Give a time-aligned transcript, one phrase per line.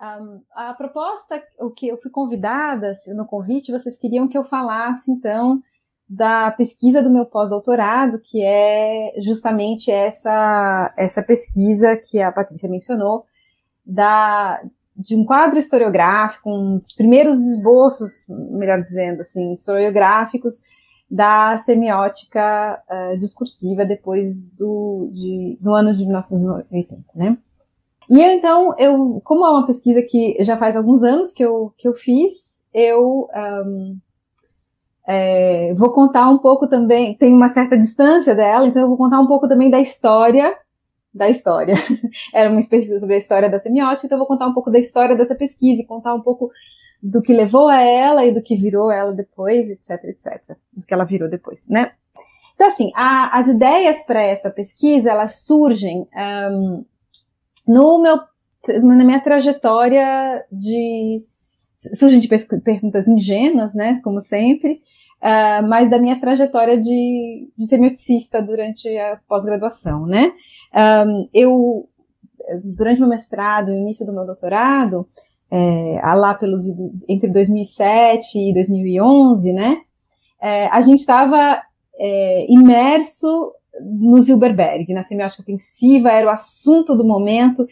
[0.00, 5.10] Um, a proposta, o que eu fui convidada no convite, vocês queriam que eu falasse,
[5.10, 5.60] então,
[6.08, 13.26] da pesquisa do meu pós-doutorado, que é justamente essa, essa pesquisa que a Patrícia mencionou,
[13.84, 14.62] da,
[14.96, 20.62] de um quadro historiográfico, um dos primeiros esboços, melhor dizendo assim, historiográficos
[21.10, 27.38] da semiótica uh, discursiva depois do, de, no ano de 1980, né?
[28.08, 31.86] E então, eu, como é uma pesquisa que já faz alguns anos que eu, que
[31.86, 33.28] eu fiz, eu
[33.66, 33.98] um,
[35.06, 39.20] é, vou contar um pouco também, tem uma certa distância dela, então eu vou contar
[39.20, 40.56] um pouco também da história
[41.12, 41.74] da história.
[42.32, 44.78] Era uma pesquisa sobre a história da semiótica, então eu vou contar um pouco da
[44.78, 46.50] história dessa pesquisa e contar um pouco
[47.02, 50.56] do que levou a ela e do que virou ela depois, etc, etc.
[50.72, 51.92] Do que ela virou depois, né?
[52.54, 56.08] Então, assim, a, as ideias para essa pesquisa, elas surgem
[56.52, 56.84] um,
[57.68, 58.18] no meu,
[58.82, 61.22] na minha trajetória de...
[61.94, 62.28] Surgem de
[62.64, 64.80] perguntas ingênuas, né, como sempre,
[65.22, 70.32] uh, mas da minha trajetória de, de semioticista durante a pós-graduação, né?
[71.06, 71.88] Um, eu,
[72.64, 75.06] durante meu mestrado início do meu doutorado,
[75.50, 76.64] é, lá pelos
[77.08, 79.80] entre 2007 e 2011, né?
[80.40, 81.62] É, a gente estava
[81.98, 87.66] é, imerso no Zilberberg, na semiótica ofensiva, era o assunto do momento,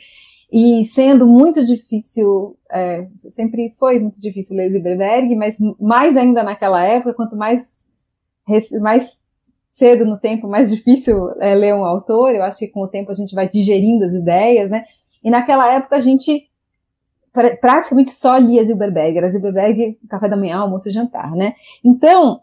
[0.50, 6.84] e sendo muito difícil, é, sempre foi muito difícil ler Zilberberg, mas mais ainda naquela
[6.84, 7.86] época, quanto mais,
[8.80, 9.24] mais
[9.68, 13.10] cedo no tempo, mais difícil é, ler um autor, eu acho que com o tempo
[13.10, 14.84] a gente vai digerindo as ideias, né?
[15.22, 16.48] E naquela época a gente
[17.60, 21.54] praticamente só lia Zilberberg, era Zilberberg, café da manhã, almoço e jantar, né?
[21.84, 22.40] Então,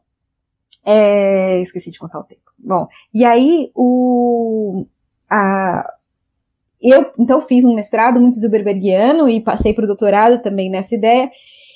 [0.86, 2.42] é, esqueci de contar o tempo.
[2.58, 4.86] Bom, e aí o,
[5.30, 5.94] a,
[6.82, 11.30] eu então fiz um mestrado muito Zilberbergiano e passei para o doutorado também nessa ideia,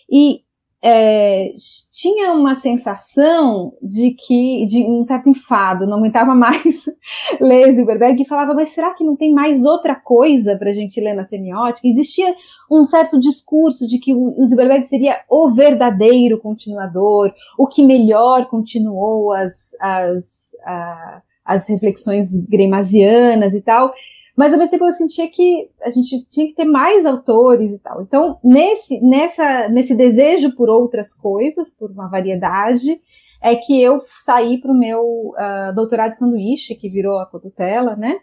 [0.10, 0.42] e
[0.84, 1.54] é,
[1.92, 6.86] tinha uma sensação de que, de um certo enfado, não aguentava mais
[7.42, 11.02] ler Zilberberg e falava, mas será que não tem mais outra coisa para a gente
[11.02, 11.88] ler na semiótica?
[11.88, 12.36] Existia
[12.72, 19.34] um certo discurso de que o Zilberberg seria o verdadeiro continuador, o que melhor continuou
[19.34, 23.94] as, as, a, as reflexões gremasianas e tal,
[24.38, 27.80] mas ao mesmo tempo eu sentia que a gente tinha que ter mais autores e
[27.80, 28.04] tal.
[28.04, 33.02] Então, nesse, nessa, nesse desejo por outras coisas, por uma variedade,
[33.42, 37.96] é que eu saí para o meu uh, doutorado de sanduíche, que virou a cotutela,
[37.96, 38.20] né?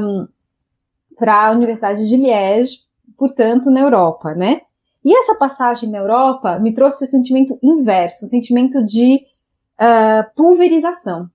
[0.00, 0.26] Um,
[1.14, 2.78] para a Universidade de Liège,
[3.18, 4.62] portanto, na Europa, né?
[5.04, 9.20] E essa passagem na Europa me trouxe o sentimento inverso, o sentimento de
[9.78, 11.28] uh, pulverização.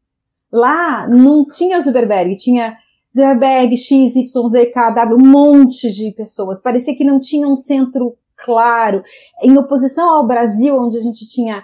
[0.51, 2.75] Lá não tinha Zuckerberg, tinha
[3.15, 6.61] Zuckerberg, X, Y, K, W, um monte de pessoas.
[6.61, 9.03] Parecia que não tinha um centro claro.
[9.41, 11.63] Em oposição ao Brasil, onde a gente tinha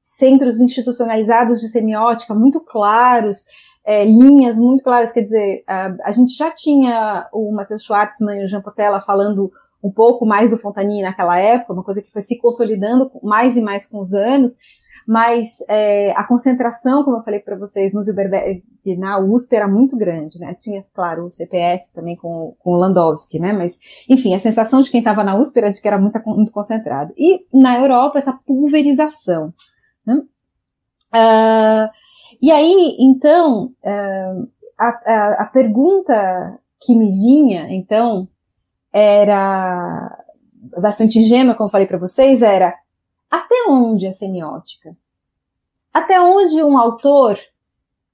[0.00, 3.44] centros institucionalizados de semiótica muito claros,
[3.84, 8.44] é, linhas muito claras, quer dizer, a, a, gente já tinha o Matheus Schwartzman e
[8.44, 12.22] o Jean Portela falando um pouco mais do Fontani naquela época, uma coisa que foi
[12.22, 14.56] se consolidando mais e mais com os anos,
[15.06, 18.64] mas é, a concentração, como eu falei para vocês, no Zilberberg,
[18.98, 20.54] na USP era muito grande, né?
[20.58, 23.52] Tinha, claro, o CPS também com, com o Landowski, né?
[23.52, 23.78] Mas,
[24.08, 27.12] enfim, a sensação de quem estava na USP era de que era muito, muito concentrado.
[27.16, 29.54] E na Europa, essa pulverização.
[30.04, 30.16] Né?
[31.14, 31.88] Uh,
[32.42, 38.28] e aí, então, uh, a, a, a pergunta que me vinha, então,
[38.92, 40.24] era
[40.80, 42.74] bastante ingênua, como falei para vocês, era
[43.36, 44.96] até onde a semiótica?
[45.92, 47.38] Até onde um autor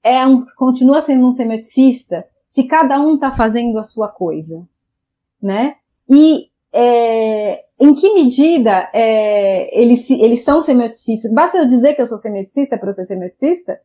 [0.03, 4.67] é um, continua sendo um semioticista se cada um está fazendo a sua coisa,
[5.41, 5.77] né?
[6.09, 11.31] E é, em que medida é, eles, eles são semioticistas?
[11.31, 13.79] Basta eu dizer que eu sou semioticista para eu ser semioticista?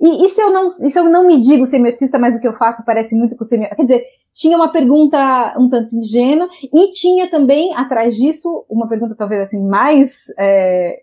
[0.00, 2.48] E, e, se eu não, e se eu não me digo semioticista, mas o que
[2.48, 3.76] eu faço parece muito com semiótica?
[3.76, 9.14] Quer dizer, tinha uma pergunta um tanto ingênua e tinha também atrás disso uma pergunta
[9.14, 10.98] talvez assim mais é,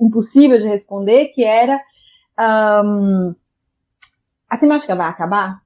[0.00, 1.80] impossível de responder, que era
[2.84, 3.34] um,
[4.48, 5.60] a semiótica vai acabar?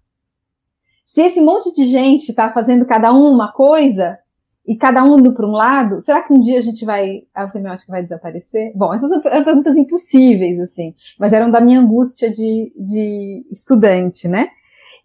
[1.04, 4.18] Se esse monte de gente está fazendo cada um uma coisa,
[4.66, 7.48] e cada um indo para um lado, será que um dia a gente vai, a
[7.48, 8.72] semiótica vai desaparecer?
[8.74, 14.48] Bom, essas eram perguntas impossíveis, assim, mas eram da minha angústia de, de estudante, né?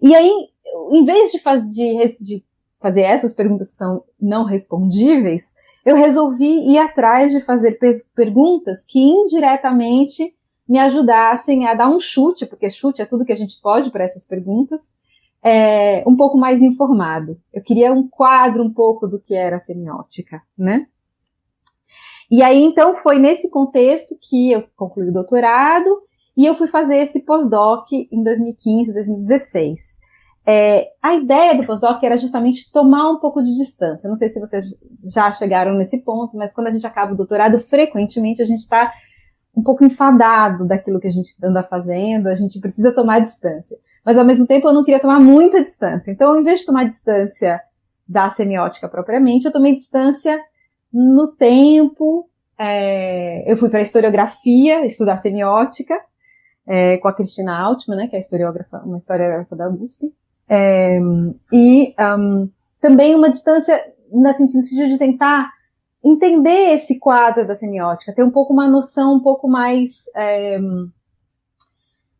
[0.01, 0.31] E aí,
[0.91, 2.43] em vez de, faz, de, de
[2.79, 5.53] fazer essas perguntas que são não respondíveis,
[5.85, 7.77] eu resolvi ir atrás de fazer
[8.15, 10.33] perguntas que indiretamente
[10.67, 14.05] me ajudassem a dar um chute, porque chute é tudo que a gente pode para
[14.05, 14.89] essas perguntas,
[15.43, 17.39] é, um pouco mais informado.
[17.53, 20.87] Eu queria um quadro um pouco do que era a semiótica, né?
[22.29, 26.03] E aí, então, foi nesse contexto que eu concluí o doutorado
[26.37, 29.97] e eu fui fazer esse pós-doc em 2015, 2016.
[30.45, 34.07] É, a ideia do pós-doc era justamente tomar um pouco de distância.
[34.07, 34.65] Não sei se vocês
[35.03, 38.91] já chegaram nesse ponto, mas quando a gente acaba o doutorado, frequentemente a gente está
[39.55, 43.77] um pouco enfadado daquilo que a gente anda fazendo, a gente precisa tomar distância.
[44.05, 46.11] Mas ao mesmo tempo eu não queria tomar muita distância.
[46.11, 47.61] Então, ao invés de tomar distância
[48.07, 50.39] da semiótica propriamente, eu tomei distância
[50.91, 52.27] no tempo.
[52.57, 55.99] É, eu fui para a historiografia, estudar semiótica,
[56.67, 60.13] é, com a Cristina Altman, né, que é historiógrafa, uma historiógrafa da USP.
[60.47, 60.99] É,
[61.53, 62.49] e um,
[62.81, 63.81] também uma distância
[64.11, 65.51] no sentido de tentar
[66.03, 70.05] entender esse quadro da semiótica, ter um pouco uma noção um pouco mais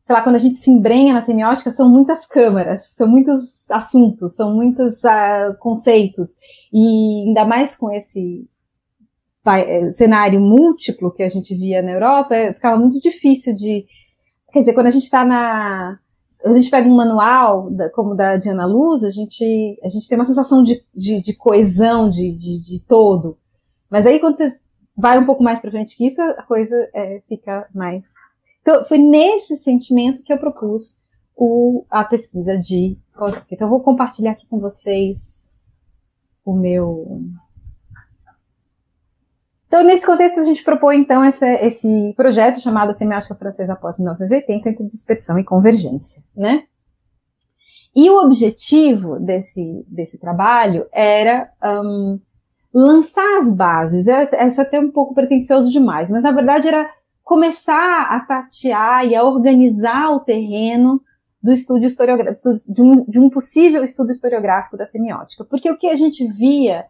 [0.10, 4.36] sei lá, quando a gente se embrenha na semiótica, são muitas câmaras, são muitos assuntos,
[4.36, 6.30] são muitos uh, conceitos.
[6.74, 8.50] E ainda mais com esse
[9.46, 13.86] eh, cenário múltiplo que a gente via na Europa, eh, ficava muito difícil de.
[14.52, 16.00] Quer dizer, quando a gente está na.
[16.44, 20.26] A gente pega um manual, como da Diana Luz, a gente, a gente tem uma
[20.26, 23.38] sensação de, de, de coesão de, de, de, todo.
[23.92, 24.50] Mas aí, quando você
[24.98, 28.08] vai um pouco mais para frente que isso, a coisa é, fica mais
[28.70, 31.02] então, foi nesse sentimento que eu propus
[31.36, 35.50] o, a pesquisa de pós Então, eu vou compartilhar aqui com vocês
[36.46, 37.20] o meu.
[39.66, 44.70] Então, nesse contexto, a gente propõe, então, essa, esse projeto chamado Semiótica Francesa após 1980,
[44.70, 46.66] entre dispersão e convergência, né?
[47.96, 51.52] E o objetivo desse, desse trabalho era
[51.84, 52.20] um,
[52.72, 54.08] lançar as bases.
[54.08, 56.88] É, é até um pouco pretencioso demais, mas na verdade era
[57.30, 61.00] começar a tatear e a organizar o terreno
[61.40, 65.46] do estudo historiográfico, de um, de um possível estudo historiográfico da semiótica.
[65.46, 66.88] Porque o que a gente via,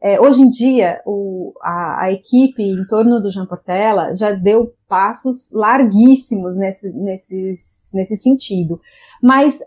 [0.00, 4.74] é, hoje em dia, o, a, a, equipe em torno do Jean Portela já deu
[4.88, 7.54] passos larguíssimos nesse, nesse,
[7.94, 8.80] nesse sentido.
[9.22, 9.62] Mas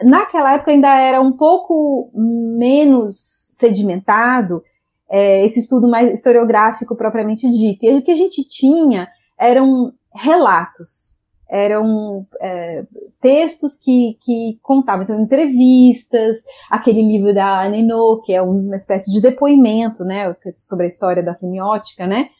[0.00, 3.16] naquela época ainda era um pouco menos
[3.52, 4.62] sedimentado
[5.10, 7.84] é, esse estudo mais historiográfico propriamente dito.
[7.84, 11.16] E o que a gente tinha eram relatos,
[11.48, 12.84] eram é,
[13.20, 19.20] textos que, que contavam, então, entrevistas, aquele livro da Aneno, que é uma espécie de
[19.20, 22.30] depoimento, né, sobre a história da semiótica, né,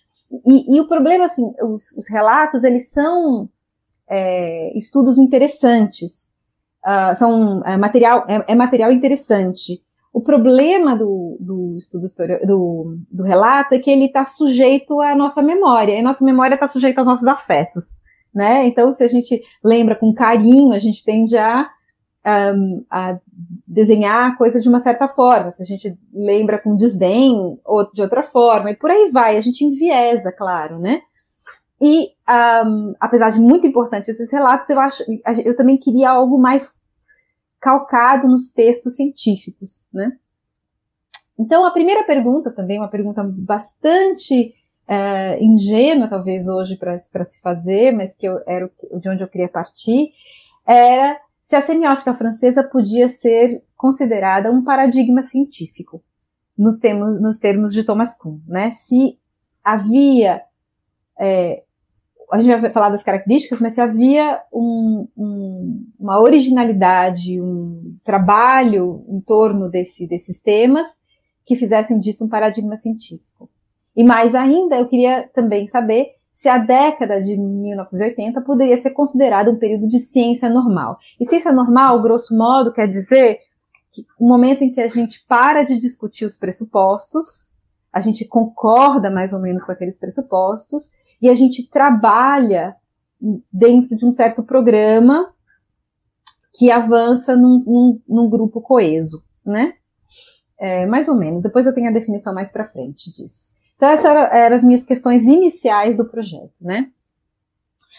[0.44, 3.48] e, e o problema, assim, os, os relatos, eles são
[4.08, 6.30] é, estudos interessantes,
[6.84, 9.82] uh, são é, material, é, é material interessante,
[10.16, 12.06] o problema do, do estudo
[12.46, 16.66] do, do relato é que ele está sujeito à nossa memória, e nossa memória está
[16.66, 17.84] sujeita aos nossos afetos,
[18.34, 18.64] né?
[18.64, 21.68] Então, se a gente lembra com carinho, a gente tende a,
[22.26, 23.18] um, a
[23.68, 28.00] desenhar a coisa de uma certa forma, se a gente lembra com desdém, ou de
[28.00, 31.02] outra forma, e por aí vai, a gente enviesa, claro, né?
[31.78, 32.08] E,
[32.64, 35.04] um, apesar de muito importante esses relatos, eu acho,
[35.44, 36.80] eu também queria algo mais
[37.66, 40.16] calcado nos textos científicos, né?
[41.36, 44.54] Então, a primeira pergunta, também uma pergunta bastante
[44.86, 48.70] é, ingênua, talvez hoje, para se fazer, mas que eu, era
[49.00, 50.12] de onde eu queria partir,
[50.64, 56.00] era se a semiótica francesa podia ser considerada um paradigma científico,
[56.56, 58.70] nos termos, nos termos de Thomas Kuhn, né?
[58.74, 59.18] Se
[59.64, 60.40] havia
[61.18, 61.64] é,
[62.32, 69.04] a gente vai falar das características, mas se havia um, um, uma originalidade, um trabalho
[69.08, 71.00] em torno desse, desses temas
[71.44, 73.48] que fizessem disso um paradigma científico.
[73.94, 79.50] E mais ainda, eu queria também saber se a década de 1980 poderia ser considerada
[79.50, 80.98] um período de ciência normal.
[81.18, 83.38] E ciência normal, grosso modo, quer dizer
[83.90, 87.50] que o momento em que a gente para de discutir os pressupostos,
[87.90, 90.90] a gente concorda mais ou menos com aqueles pressupostos
[91.20, 92.76] e a gente trabalha
[93.52, 95.32] dentro de um certo programa
[96.54, 99.74] que avança num, num, num grupo coeso, né?
[100.58, 101.42] É, mais ou menos.
[101.42, 103.56] Depois eu tenho a definição mais para frente disso.
[103.76, 106.90] Então essas eram, eram as minhas questões iniciais do projeto, né?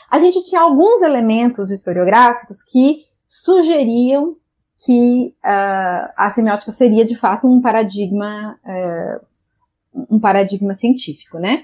[0.10, 4.38] A gente tinha alguns elementos historiográficos que sugeriam
[4.86, 11.64] que uh, a semiótica seria de fato um paradigma, uh, um paradigma científico, né?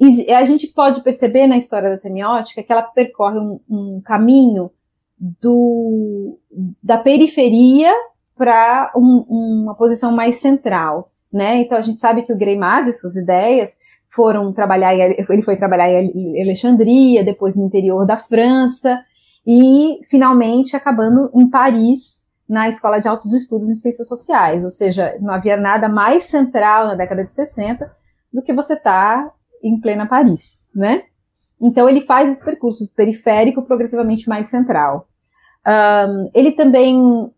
[0.00, 4.70] E a gente pode perceber na história da semiótica que ela percorre um, um caminho
[5.18, 6.38] do,
[6.82, 7.92] da periferia
[8.36, 9.24] para um,
[9.64, 11.56] uma posição mais central, né?
[11.56, 13.76] Então a gente sabe que o Greimas e suas ideias
[14.08, 19.04] foram trabalhar, ele foi trabalhar em Alexandria, depois no interior da França
[19.46, 25.16] e finalmente acabando em Paris, na Escola de Altos Estudos em Ciências Sociais, ou seja,
[25.20, 27.90] não havia nada mais central na década de 60
[28.32, 29.32] do que você estar tá
[29.68, 31.02] em plena Paris, né?
[31.60, 35.08] Então ele faz esse percurso periférico progressivamente mais central.
[35.66, 37.30] Um, ele também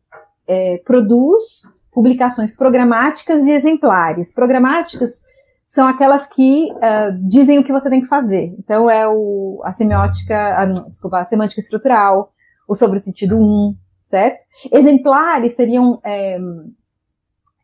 [0.47, 4.33] é, produz publicações programáticas e exemplares.
[4.33, 5.23] Programáticas
[5.65, 8.55] são aquelas que uh, dizem o que você tem que fazer.
[8.59, 12.33] Então é o, a semiótica, a, desculpa, a semântica estrutural,
[12.69, 14.45] o sobre o sentido 1, certo?
[14.73, 16.39] Exemplares seriam é,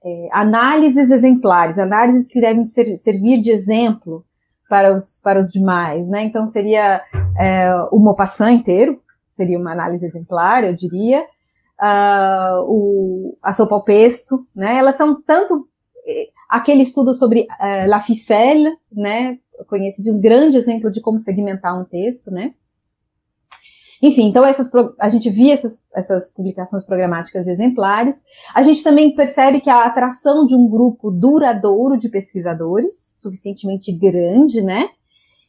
[0.04, 4.25] é, análises exemplares, análises que devem ser, servir de exemplo
[4.68, 6.23] para os, para os demais, né?
[6.23, 7.02] Então seria
[7.38, 9.00] é, o Maupassant inteiro,
[9.32, 11.23] seria uma análise exemplar, eu diria,
[11.80, 14.76] uh, o, a sopa ao pesto, né?
[14.76, 15.68] Elas são tanto
[16.49, 19.38] aquele estudo sobre uh, La Ficelle, né?
[19.68, 22.54] Conhecido um grande exemplo de como segmentar um texto, né?
[24.03, 28.23] Enfim, então essas, a gente via essas, essas publicações programáticas exemplares.
[28.55, 34.61] A gente também percebe que a atração de um grupo duradouro de pesquisadores, suficientemente grande,
[34.62, 34.91] né?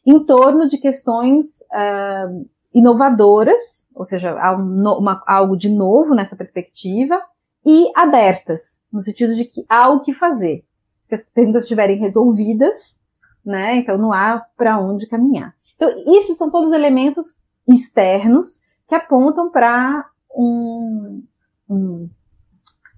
[0.06, 7.20] Em torno de questões uh, inovadoras, ou seja, um, uma, algo de novo nessa perspectiva,
[7.66, 10.64] e abertas, no sentido de que há o que fazer.
[11.02, 13.00] Se as perguntas estiverem resolvidas,
[13.44, 15.54] né, então não há para onde caminhar.
[15.76, 21.22] Então, esses são todos elementos externos que apontam para um,
[21.68, 22.08] um,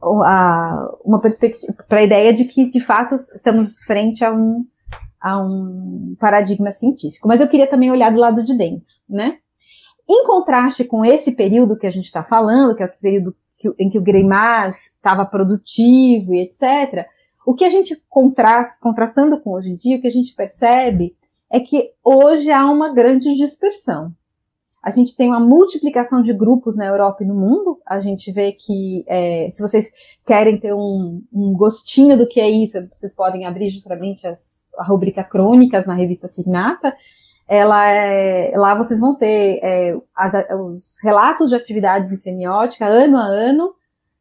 [0.03, 4.65] uma perspectiva, para a ideia de que, de fato, estamos frente a um,
[5.21, 7.27] a um paradigma científico.
[7.27, 9.39] Mas eu queria também olhar do lado de dentro, né?
[10.09, 13.69] Em contraste com esse período que a gente está falando, que é o período que,
[13.79, 17.07] em que o Greimas estava produtivo e etc.,
[17.47, 21.17] o que a gente contrasta, contrastando com hoje em dia, o que a gente percebe
[21.51, 24.13] é que hoje há uma grande dispersão.
[24.83, 27.79] A gente tem uma multiplicação de grupos na Europa e no mundo.
[27.87, 29.93] A gente vê que, é, se vocês
[30.25, 34.85] querem ter um, um, gostinho do que é isso, vocês podem abrir justamente as, a
[34.85, 36.95] rubrica Crônicas na revista Signata
[37.51, 40.33] ela é, lá vocês vão ter é, as,
[40.71, 43.75] os relatos de atividades em semiótica ano a ano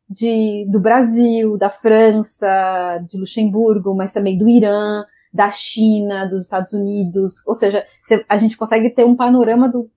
[0.10, 6.74] de, do Brasil, da França, de Luxemburgo, mas também do Irã, da China, dos Estados
[6.74, 7.86] Unidos, ou seja,
[8.28, 9.88] a gente consegue ter um panorama do,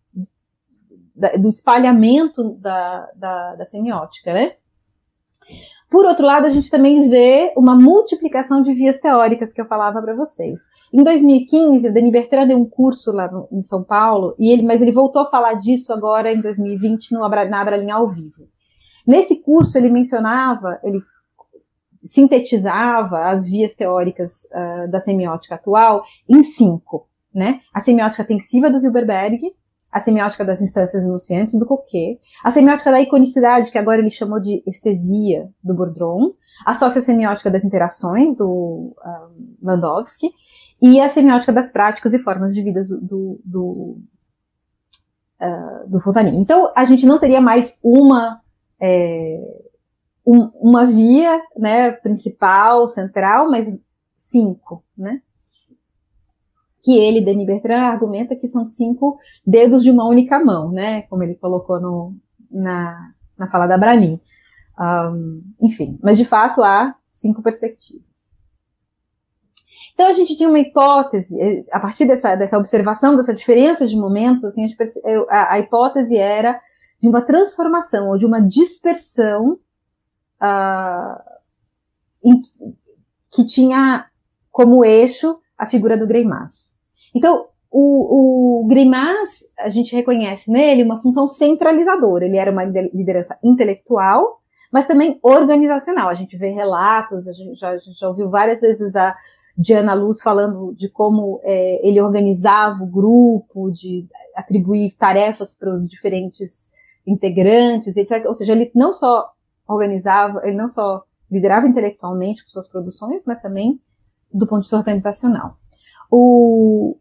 [1.39, 4.53] do espalhamento da, da, da semiótica, né?
[5.91, 10.01] Por outro lado, a gente também vê uma multiplicação de vias teóricas que eu falava
[10.01, 10.61] para vocês.
[10.91, 14.63] Em 2015, o Dani Bertrand deu um curso lá no, em São Paulo, e ele,
[14.63, 18.49] mas ele voltou a falar disso agora em 2020 no, na Abralinha ao vivo.
[19.07, 21.03] Nesse curso, ele mencionava, ele
[21.99, 27.07] sintetizava as vias teóricas uh, da semiótica atual em cinco.
[27.35, 27.61] Né?
[27.73, 29.55] A semiótica tensiva do Zilberberg,
[29.93, 34.41] a semiótica das instâncias enunciantes do Coquet, a semiótica da iconicidade, que agora ele chamou
[34.41, 36.33] de estesia, do Bourdon,
[36.65, 40.31] a sociossemiótica das interações, do um, Landowski,
[40.81, 43.99] e a semiótica das práticas e formas de vida do, do,
[45.41, 46.37] uh, do Fontaine.
[46.39, 48.41] Então, a gente não teria mais uma,
[48.81, 49.39] é,
[50.27, 53.79] um, uma via né, principal, central, mas
[54.17, 55.21] cinco, né?
[56.83, 61.03] Que ele, Denis Bertrand, argumenta que são cinco dedos de uma única mão, né?
[61.03, 62.17] Como ele colocou no,
[62.51, 64.21] na, na fala da Bralin.
[64.79, 68.33] Um, enfim, mas de fato há cinco perspectivas.
[69.95, 73.97] Então a gente tinha uma hipótese, eh, a partir dessa, dessa observação, dessa diferença de
[73.97, 76.61] momentos, assim, a, a, a hipótese era
[77.01, 79.59] de uma transformação ou de uma dispersão
[80.41, 81.23] uh,
[82.25, 82.41] em,
[83.31, 84.07] que tinha
[84.51, 86.72] como eixo a figura do Greimas.
[87.15, 92.25] Então, o, o Greimas, a gente reconhece nele uma função centralizadora.
[92.25, 94.41] Ele era uma liderança intelectual,
[94.71, 96.09] mas também organizacional.
[96.09, 99.15] A gente vê relatos, a gente já, a gente já ouviu várias vezes a
[99.57, 105.89] Diana Luz falando de como é, ele organizava o grupo, de atribuir tarefas para os
[105.89, 106.73] diferentes
[107.07, 108.25] integrantes, etc.
[108.27, 109.31] Ou seja, ele não só
[109.67, 113.81] organizava, ele não só liderava intelectualmente com suas produções, mas também
[114.33, 115.57] do ponto de vista organizacional.
[116.11, 116.97] O,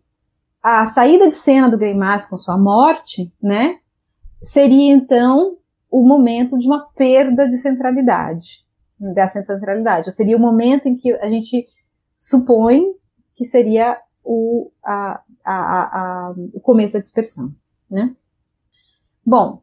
[0.61, 3.79] a saída de cena do Greimas com sua morte, né,
[4.41, 5.57] seria então
[5.89, 8.65] o momento de uma perda de centralidade,
[8.97, 10.07] dessa centralidade.
[10.07, 11.67] Ou seria o momento em que a gente
[12.15, 12.83] supõe
[13.35, 17.53] que seria o, a, a, a, o começo da dispersão,
[17.89, 18.15] né?
[19.25, 19.61] Bom,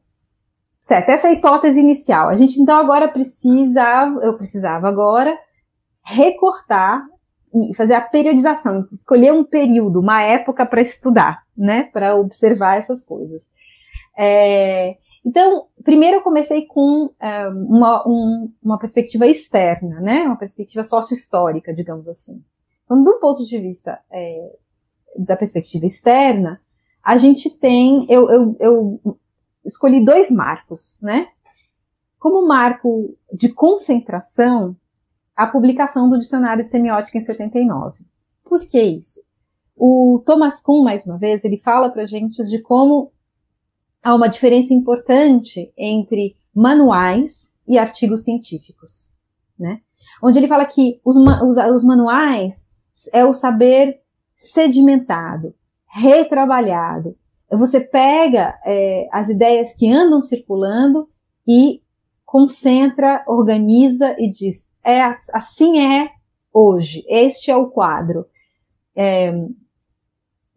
[0.81, 2.29] certo, essa é a hipótese inicial.
[2.29, 5.39] A gente então agora precisava, eu precisava agora
[6.03, 7.07] recortar
[7.53, 13.05] e fazer a periodização, escolher um período, uma época para estudar, né, para observar essas
[13.05, 13.51] coisas.
[14.17, 20.23] É, Então, primeiro eu comecei com é, uma, um, uma perspectiva externa, né?
[20.23, 22.43] Uma perspectiva sócio-histórica, digamos assim.
[22.85, 24.57] Então, do ponto de vista é,
[25.19, 26.61] da perspectiva externa,
[27.03, 29.19] a gente tem, eu, eu, eu
[29.65, 31.29] escolhi dois marcos, né?
[32.19, 34.75] Como marco de concentração,
[35.39, 38.01] a publicação do Dicionário de Semiótica em 79.
[38.45, 39.23] Por que isso?
[39.77, 43.13] O Thomas Kuhn, mais uma vez, ele fala para a gente de como
[44.03, 49.15] há uma diferença importante entre manuais e artigos científicos,
[49.57, 49.81] né?
[50.21, 52.73] Onde ele fala que os, os, os manuais
[53.13, 54.01] é o saber
[54.35, 55.55] sedimentado,
[55.87, 57.17] retrabalhado.
[57.49, 61.09] Você pega é, as ideias que andam circulando
[61.47, 61.81] e
[62.27, 65.03] concentra, organiza e diz: é
[65.35, 66.11] assim é
[66.53, 67.05] hoje.
[67.09, 68.27] Este é o quadro.
[68.97, 69.33] É,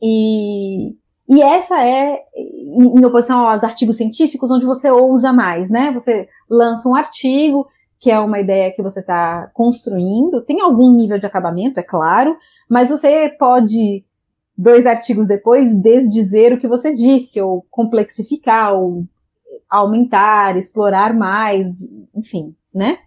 [0.01, 0.95] e,
[1.29, 5.91] e essa é, em oposição aos artigos científicos, onde você ousa mais, né?
[5.91, 7.67] Você lança um artigo,
[7.99, 12.35] que é uma ideia que você está construindo, tem algum nível de acabamento, é claro,
[12.67, 14.03] mas você pode,
[14.57, 19.05] dois artigos depois, desdizer o que você disse, ou complexificar, ou
[19.69, 22.97] aumentar, explorar mais, enfim, né?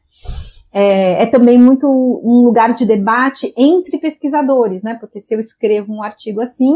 [0.76, 4.96] É, é, também muito um lugar de debate entre pesquisadores, né?
[4.98, 6.72] Porque se eu escrevo um artigo assim,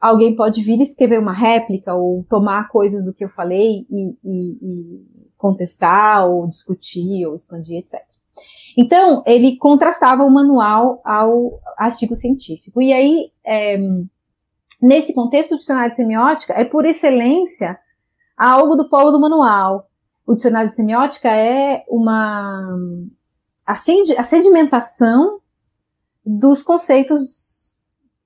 [0.00, 4.58] alguém pode vir escrever uma réplica ou tomar coisas do que eu falei e, e,
[4.62, 5.06] e
[5.36, 8.00] contestar ou discutir ou expandir, etc.
[8.78, 12.80] Então, ele contrastava o manual ao artigo científico.
[12.80, 13.76] E aí, é,
[14.80, 17.76] nesse contexto, o dicionário de semiótica é, por excelência,
[18.36, 19.88] algo do polo do manual.
[20.24, 22.72] O dicionário de semiótica é uma
[23.66, 25.40] a, sedimentação
[26.24, 27.80] dos conceitos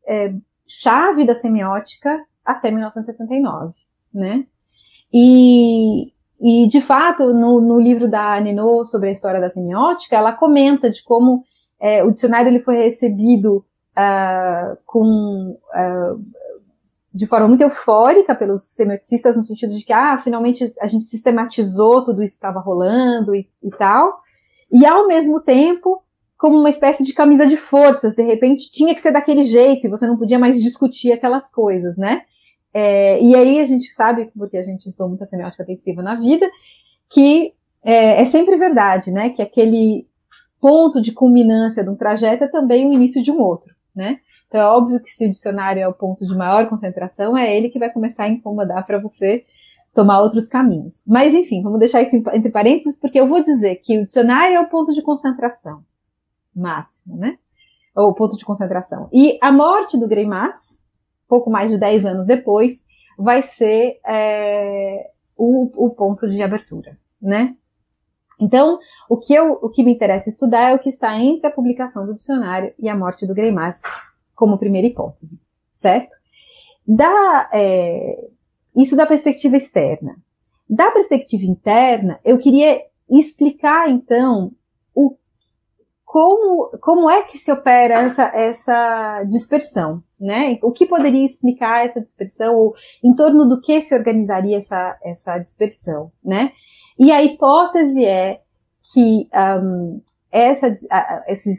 [0.07, 0.35] é,
[0.66, 3.75] chave da semiótica até 1979,
[4.12, 4.47] né?
[5.12, 10.33] E, e de fato, no, no livro da Nino sobre a história da semiótica, ela
[10.33, 11.45] comenta de como
[11.78, 13.64] é, o dicionário ele foi recebido
[13.97, 16.25] uh, com uh,
[17.12, 22.04] de forma muito eufórica pelos semioticistas no sentido de que ah, finalmente a gente sistematizou
[22.04, 24.21] tudo isso que estava rolando e, e tal
[24.71, 26.02] e ao mesmo tempo
[26.37, 29.91] como uma espécie de camisa de forças, de repente tinha que ser daquele jeito e
[29.91, 32.23] você não podia mais discutir aquelas coisas, né?
[32.75, 36.47] É, e aí a gente sabe, porque a gente estudou muita semiótica tensiva na vida,
[37.09, 39.31] que é, é, sempre verdade, né?
[39.31, 40.07] Que aquele
[40.61, 44.21] ponto de culminância de um trajeto é também o início de um outro, né?
[44.47, 47.71] Então é óbvio que se o dicionário é o ponto de maior concentração, é ele
[47.71, 49.45] que vai começar a incomodar para você
[49.97, 51.02] tomar outros caminhos.
[51.06, 54.61] Mas, enfim, vamos deixar isso entre parênteses, porque eu vou dizer que o dicionário é
[54.61, 55.82] o ponto de concentração
[56.54, 57.39] máximo, né?
[57.95, 59.09] Ou ponto de concentração.
[59.11, 60.85] E a morte do Greimas,
[61.26, 62.85] pouco mais de 10 anos depois,
[63.19, 67.56] vai ser é, o, o ponto de abertura, né?
[68.39, 68.78] Então,
[69.09, 72.06] o que, eu, o que me interessa estudar é o que está entre a publicação
[72.06, 73.80] do dicionário e a morte do Greimas,
[74.35, 75.41] como primeira hipótese,
[75.73, 76.15] certo?
[76.87, 78.28] Da, é,
[78.76, 80.17] isso da perspectiva externa.
[80.69, 84.52] Da perspectiva interna, eu queria explicar então
[84.95, 85.17] o
[86.04, 90.58] como, como é que se opera essa, essa dispersão, né?
[90.62, 95.39] O que poderia explicar essa dispersão ou em torno do que se organizaria essa, essa
[95.39, 96.52] dispersão, né?
[96.99, 98.41] E a hipótese é
[98.93, 99.28] que
[99.62, 100.75] um, essa,
[101.26, 101.58] esses,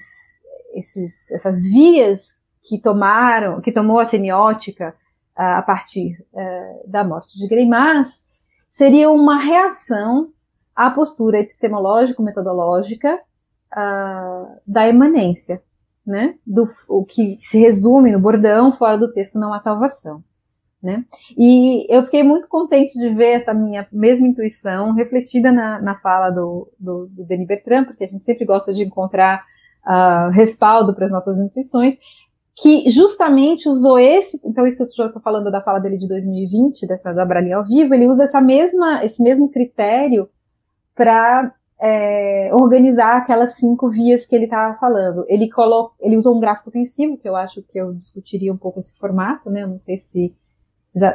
[0.73, 4.95] esses, essas vias que tomaram, que tomou a semiótica
[5.37, 8.25] a partir uh, da morte de Greimas,
[8.67, 10.29] seria uma reação
[10.75, 13.19] à postura epistemológico-metodológica
[14.65, 15.61] da emanência,
[16.05, 16.35] né?
[16.47, 20.23] Do, o que se resume no bordão, fora do texto não há salvação.
[20.81, 21.03] Né?
[21.35, 26.29] E eu fiquei muito contente de ver essa minha mesma intuição refletida na, na fala
[26.29, 29.43] do, do, do Denis Bertrand, porque a gente sempre gosta de encontrar
[29.83, 31.97] uh, respaldo para as nossas intuições,
[32.59, 37.13] que justamente usou esse, então isso eu estou falando da fala dele de 2020, dessa
[37.13, 40.27] da Brali ao vivo, ele usa essa mesma, esse mesmo critério
[40.95, 45.23] para é, organizar aquelas cinco vias que ele estava falando.
[45.27, 48.79] Ele coloca, ele usou um gráfico tensivo, que eu acho que eu discutiria um pouco
[48.79, 49.61] esse formato, né?
[49.61, 50.35] Eu não sei se,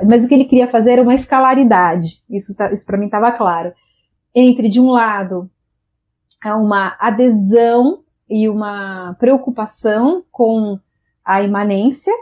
[0.06, 2.22] mas o que ele queria fazer era uma escalaridade.
[2.30, 3.72] Isso, tá, isso para mim estava claro.
[4.32, 5.50] Entre de um lado
[6.44, 10.78] uma adesão e uma preocupação com
[11.24, 12.12] a imanência,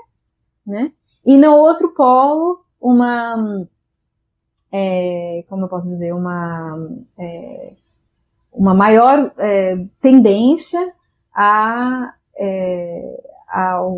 [0.67, 0.93] né?
[1.25, 3.67] E no outro polo, uma,
[4.73, 6.79] é, como eu posso dizer, uma,
[7.19, 7.73] é,
[8.53, 10.93] uma maior é, tendência
[11.35, 13.23] a, é,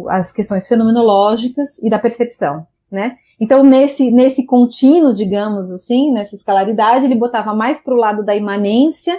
[0.09, 2.67] as questões fenomenológicas e da percepção.
[2.91, 3.17] né?
[3.41, 8.37] Então, nesse, nesse contínuo, digamos assim, nessa escalaridade, ele botava mais para o lado da
[8.37, 9.19] imanência,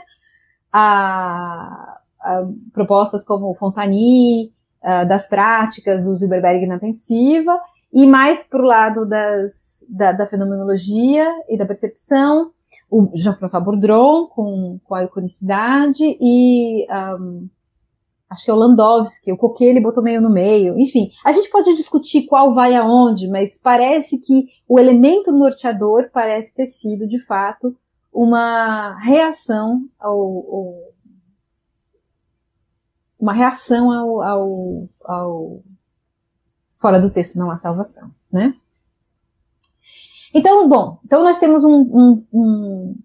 [0.72, 7.60] a, a propostas como Fontani, a, das práticas, o Zilberberg na intensiva,
[7.94, 12.52] e mais para o lado das, da, da, fenomenologia e da percepção,
[12.90, 16.88] o Jean-François Bourdron com, com a iconicidade e
[17.20, 17.48] um,
[18.30, 21.12] acho que é o Landowski, o Coquet ele botou meio no meio, enfim.
[21.24, 26.66] A gente pode discutir qual vai aonde, mas parece que o elemento norteador parece ter
[26.66, 27.76] sido, de fato,
[28.12, 30.93] uma reação ao, ao
[33.24, 35.64] uma reação ao, ao, ao,
[36.78, 38.54] fora do texto não há salvação, né?
[40.34, 42.96] Então, bom, então nós temos um, um, um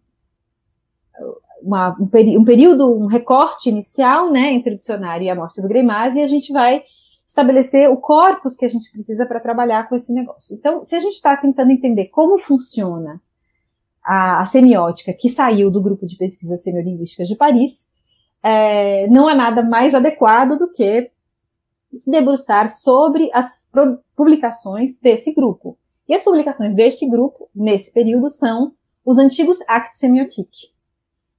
[1.63, 5.63] uma, um, peri um, período, um recorte inicial, né, entre o dicionário e a morte
[5.63, 6.83] do Greimas, e a gente vai
[7.25, 10.57] estabelecer o corpus que a gente precisa para trabalhar com esse negócio.
[10.57, 13.21] Então, se a gente está tentando entender como funciona
[14.05, 17.89] a, a, semiótica que saiu do grupo de pesquisas semiolinguísticas de Paris,
[18.43, 21.11] é, não há nada mais adequado do que
[21.93, 23.71] se debruçar sobre as
[24.15, 25.79] publicações desse grupo.
[26.09, 28.73] E as publicações desse grupo, nesse período, são
[29.05, 30.73] os antigos Actes Semiotiques,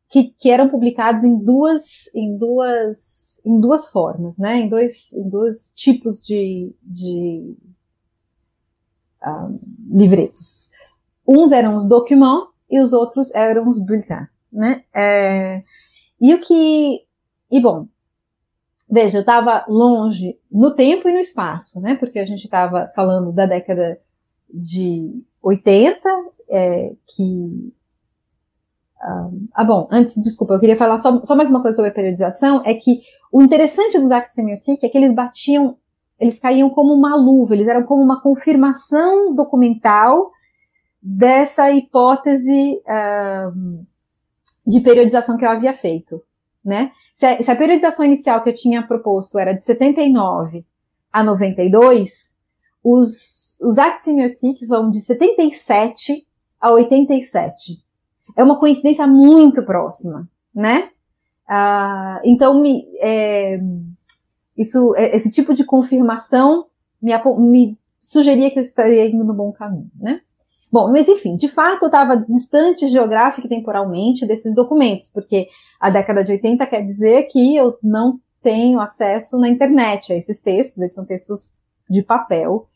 [0.10, 4.58] que, que eram publicados em duas, em duas, em duas formas, né?
[4.58, 7.56] Em dois, em dois tipos de, de
[9.26, 9.60] um,
[9.90, 10.72] livretos.
[11.28, 14.84] Uns eram os documents e os outros eram os bulletins, né?
[14.94, 15.64] É,
[16.20, 17.06] e o que,
[17.52, 17.88] e bom,
[18.90, 21.96] veja, eu estava longe no tempo e no espaço, né?
[21.96, 24.00] Porque a gente estava falando da década
[24.50, 26.02] de 80,
[26.50, 27.74] é, que
[29.54, 32.62] ah, bom, antes, desculpa, eu queria falar só, só mais uma coisa sobre a periodização,
[32.66, 33.00] é que
[33.32, 35.78] o interessante dos actos semiotiques é que eles batiam,
[36.20, 40.32] eles caíam como uma luva, eles eram como uma confirmação documental
[41.02, 43.86] dessa hipótese uh,
[44.70, 46.22] de periodização que eu havia feito,
[46.64, 46.92] né?
[47.14, 50.66] Se a, se a periodização inicial que eu tinha proposto era de 79
[51.12, 52.36] a 92,
[52.84, 56.26] os, os actos semiotiques vão de 77
[56.62, 57.84] a 87
[58.36, 60.90] é uma coincidência muito próxima, né?
[61.48, 63.60] Ah, então, me, é,
[64.58, 66.68] isso, é, esse tipo de confirmação
[67.02, 70.22] me, me sugeria que eu estaria indo no bom caminho, né?
[70.72, 75.48] Bom, mas enfim, de fato eu estava distante geográfica e temporalmente desses documentos, porque
[75.80, 80.42] a década de 80 quer dizer que eu não tenho acesso na internet a esses
[80.42, 81.54] textos, esses são textos
[81.90, 82.68] de papel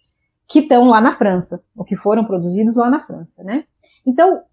[0.48, 3.66] que estão lá na França, ou que foram produzidos lá na França, né?
[4.06, 4.44] Então,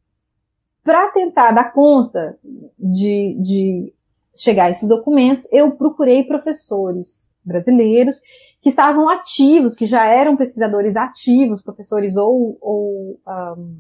[0.85, 2.39] para tentar dar conta
[2.79, 3.95] de, de
[4.37, 8.21] chegar a esses documentos, eu procurei professores brasileiros
[8.61, 13.21] que estavam ativos, que já eram pesquisadores ativos, professores ou, ou
[13.57, 13.77] um,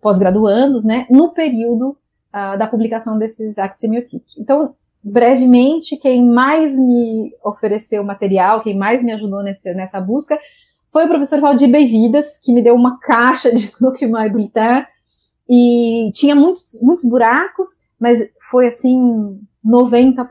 [0.00, 1.90] pós-graduandos, né, no período
[2.34, 4.38] uh, da publicação desses Acts Semiotiques.
[4.38, 10.38] Então, brevemente, quem mais me ofereceu material, quem mais me ajudou nesse, nessa busca,
[10.90, 14.86] foi o professor Valdir Beividas, que me deu uma caixa de documentos bulletin
[15.48, 17.66] e tinha muitos, muitos buracos,
[18.00, 20.26] mas foi assim 90%,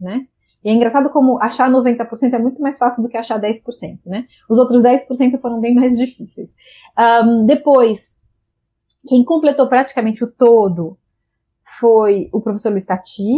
[0.00, 0.26] né?
[0.62, 4.26] E é engraçado como achar 90% é muito mais fácil do que achar 10%, né?
[4.48, 6.54] Os outros 10% foram bem mais difíceis.
[6.98, 8.20] Um, depois,
[9.08, 10.98] quem completou praticamente o todo
[11.78, 13.36] foi o professor Luiz Tati.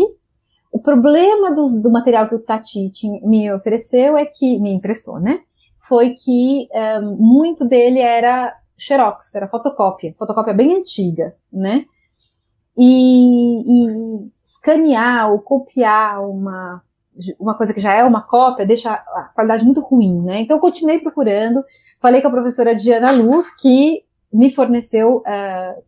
[0.72, 5.20] O problema do, do material que o Tati tinha, me ofereceu é que, me emprestou,
[5.20, 5.40] né?
[5.86, 6.68] Foi que
[7.00, 11.84] um, muito dele era xerox, era fotocópia, fotocópia bem antiga, né?
[12.76, 16.82] E, e escanear ou copiar uma,
[17.38, 20.40] uma coisa que já é uma cópia deixa a qualidade muito ruim, né?
[20.40, 21.62] Então eu continuei procurando,
[22.00, 25.82] falei com a professora Diana Luz, que me forneceu uh,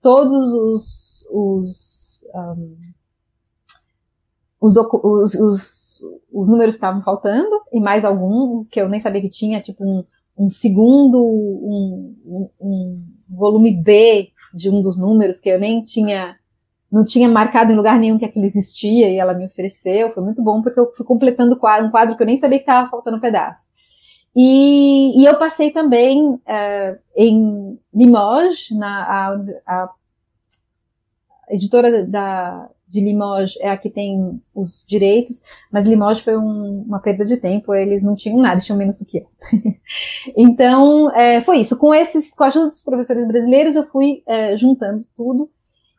[0.00, 2.76] todos os, os, um,
[4.60, 6.00] os, os, os,
[6.32, 9.84] os, números que estavam faltando, e mais alguns que eu nem sabia que tinha, tipo
[9.84, 10.04] um,
[10.38, 16.36] um segundo, um, um, um, volume B de um dos números que eu nem tinha,
[16.96, 20.14] não tinha marcado em lugar nenhum que aquilo existia e ela me ofereceu.
[20.14, 21.58] Foi muito bom porque eu fui completando um
[21.90, 23.68] quadro que eu nem sabia que estava faltando um pedaço.
[24.34, 29.94] E, e eu passei também uh, em Limoges, na a, a
[31.50, 36.98] editora da, de Limoges é a que tem os direitos, mas Limoges foi um, uma
[36.98, 39.26] perda de tempo, eles não tinham nada, tinham menos do que eu.
[40.34, 41.78] então, é, foi isso.
[41.78, 45.50] Com esses, com a ajuda dos professores brasileiros, eu fui é, juntando tudo,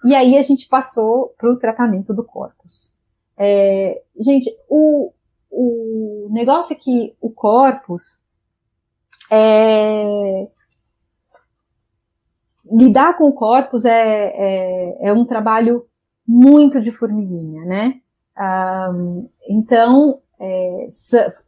[0.05, 2.95] e aí a gente passou para o tratamento do corpus.
[3.37, 5.11] É, gente, o,
[5.49, 8.23] o negócio é que o corpus,
[9.31, 10.47] é,
[12.71, 15.85] lidar com corpos é, é, é, um trabalho
[16.27, 18.01] muito de formiguinha, né?
[18.93, 20.87] Um, então, é,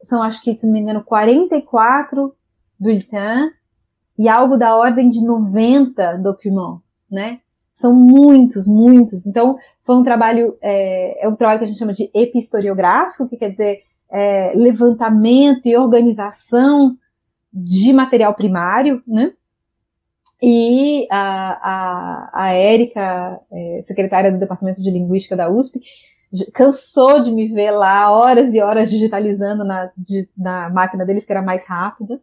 [0.02, 2.36] são, acho que, se não me engano, 44
[2.80, 3.52] bulletins
[4.18, 7.42] e algo da ordem de 90 documentos, né?
[7.80, 9.26] São muitos, muitos.
[9.26, 13.38] Então, foi um trabalho, é, é um trabalho que a gente chama de epistoriográfico, que
[13.38, 13.80] quer dizer
[14.12, 16.98] é, levantamento e organização
[17.54, 19.32] de material primário, né?
[20.42, 25.80] E a, a, a Érica, é, secretária do Departamento de Linguística da USP,
[26.54, 31.32] cansou de me ver lá horas e horas digitalizando na, de, na máquina deles, que
[31.32, 32.20] era mais rápida.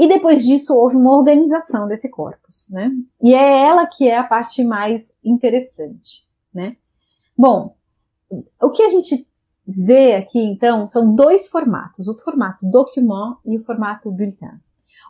[0.00, 2.90] E depois disso houve uma organização desse corpus, né?
[3.22, 6.78] E é ela que é a parte mais interessante, né?
[7.36, 7.76] Bom,
[8.62, 9.28] o que a gente
[9.66, 14.58] vê aqui então são dois formatos, o formato document e o formato bulletin.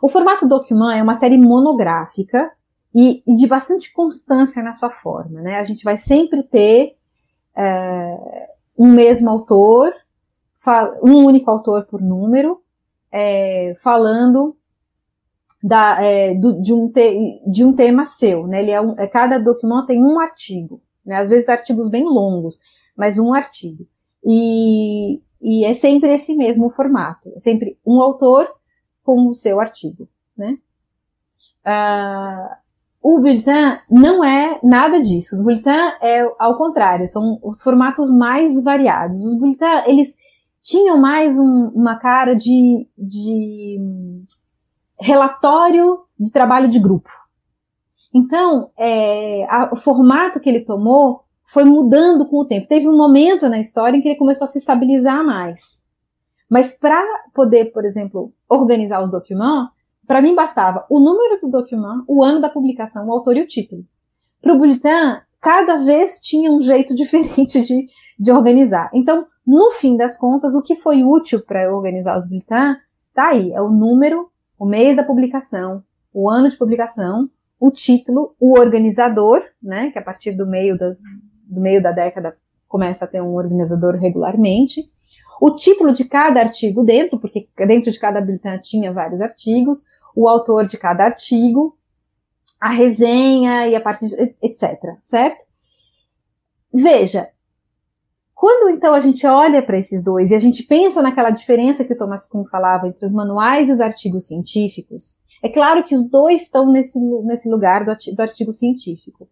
[0.01, 2.51] O formato document é uma série monográfica
[2.93, 5.55] e, e de bastante constância na sua forma, né?
[5.55, 6.97] A gente vai sempre ter
[7.55, 9.93] é, um mesmo autor,
[11.01, 12.61] um único autor por número,
[13.09, 14.57] é, falando
[15.63, 18.61] da, é, do, de, um te, de um tema seu, né?
[18.61, 21.17] Ele é um, é, cada documento tem um artigo, né?
[21.17, 22.59] Às vezes artigos bem longos,
[22.95, 23.85] mas um artigo.
[24.25, 28.51] E, e é sempre esse mesmo formato, é sempre um autor
[29.03, 30.57] com o seu artigo, né?
[31.65, 32.55] Uh,
[33.03, 35.35] o bulletin não é nada disso.
[35.35, 35.69] O bulletin
[36.01, 39.25] é ao contrário, são os formatos mais variados.
[39.25, 40.17] Os bulletins, eles
[40.61, 43.79] tinham mais um, uma cara de, de
[45.01, 47.09] relatório de trabalho de grupo.
[48.13, 52.67] Então, é, a, o formato que ele tomou foi mudando com o tempo.
[52.67, 55.81] Teve um momento na história em que ele começou a se estabilizar mais.
[56.49, 57.01] Mas para
[57.33, 59.69] poder, por exemplo, organizar os documentos,
[60.05, 63.47] para mim bastava o número do documento, o ano da publicação, o autor e o
[63.47, 63.83] título.
[64.41, 67.87] Para o bulletin, cada vez tinha um jeito diferente de,
[68.19, 68.89] de organizar.
[68.93, 72.77] Então, no fim das contas, o que foi útil para organizar os bulletins,
[73.13, 74.29] tá aí, é o número,
[74.61, 77.27] o mês da publicação, o ano de publicação,
[77.59, 80.95] o título, o organizador, né, que a partir do meio da,
[81.47, 84.87] do meio da década começa a ter um organizador regularmente,
[85.41, 89.83] o título de cada artigo dentro, porque dentro de cada bulletin tinha vários artigos,
[90.15, 91.75] o autor de cada artigo,
[92.59, 94.05] a resenha e a parte,
[94.43, 95.43] etc, certo?
[96.71, 97.27] Veja,
[98.41, 101.93] quando então a gente olha para esses dois e a gente pensa naquela diferença que
[101.93, 106.09] o Thomas Kuhn falava entre os manuais e os artigos científicos, é claro que os
[106.09, 109.29] dois estão nesse, nesse lugar do, do artigo científico.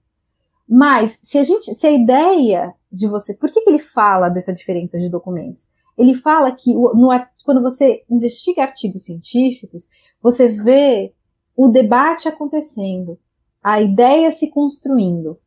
[0.68, 4.54] Mas se a gente, se a ideia de você, por que, que ele fala dessa
[4.54, 5.70] diferença de documentos?
[6.00, 7.10] ele fala que no,
[7.44, 9.90] quando você investiga artigos científicos,
[10.22, 11.14] você vê
[11.58, 13.20] o debate acontecendo,
[13.62, 15.38] a ideia se construindo.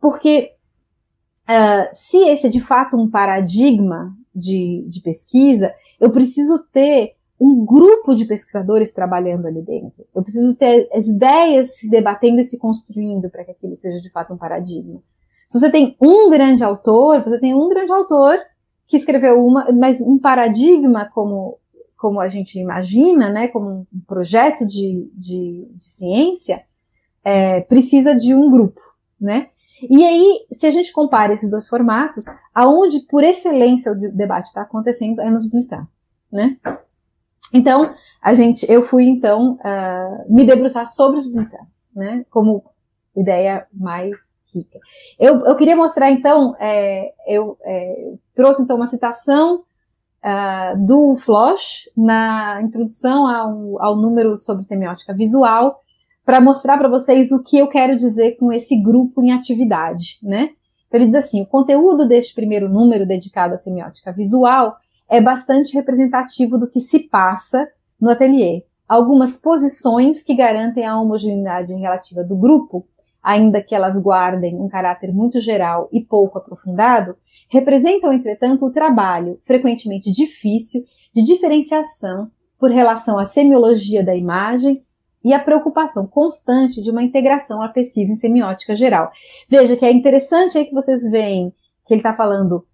[0.00, 0.56] Porque
[1.48, 7.64] uh, se esse é de fato um paradigma de, de pesquisa, eu preciso ter um
[7.64, 10.04] grupo de pesquisadores trabalhando ali dentro.
[10.14, 14.10] Eu preciso ter as ideias se debatendo e se construindo para que aquilo seja de
[14.10, 15.02] fato um paradigma.
[15.48, 18.38] Se você tem um grande autor, você tem um grande autor
[18.86, 21.58] que escreveu uma, mas um paradigma como,
[21.96, 26.62] como a gente imagina, né, como um projeto de, de, de ciência,
[27.24, 28.80] é, precisa de um grupo,
[29.20, 29.48] né?
[29.88, 34.62] E aí, se a gente compara esses dois formatos, aonde por excelência o debate está
[34.62, 35.86] acontecendo é nos bulletins,
[36.30, 36.56] né?
[37.52, 42.24] Então, a gente, eu fui então uh, me debruçar sobre os bulletins, né?
[42.30, 42.64] Como
[43.16, 44.78] ideia mais rica.
[45.18, 49.62] Eu, eu queria mostrar, então, é, eu é, trouxe então uma citação
[50.24, 55.80] uh, do Floch na introdução ao, ao número sobre semiótica visual,
[56.30, 60.50] para mostrar para vocês o que eu quero dizer com esse grupo em atividade, né?
[60.86, 64.76] Então, ele diz assim: o conteúdo deste primeiro número dedicado à semiótica visual
[65.08, 67.68] é bastante representativo do que se passa
[68.00, 68.62] no ateliê.
[68.88, 72.86] Algumas posições que garantem a homogeneidade relativa do grupo
[73.20, 77.16] ainda que elas guardem um caráter muito geral e pouco aprofundado,
[77.50, 84.82] representam, entretanto, o trabalho, frequentemente difícil, de diferenciação por relação à semiologia da imagem
[85.22, 89.10] e a preocupação constante de uma integração à pesquisa em semiótica geral.
[89.48, 91.52] Veja que é interessante aí que vocês veem
[91.86, 92.66] que ele está falando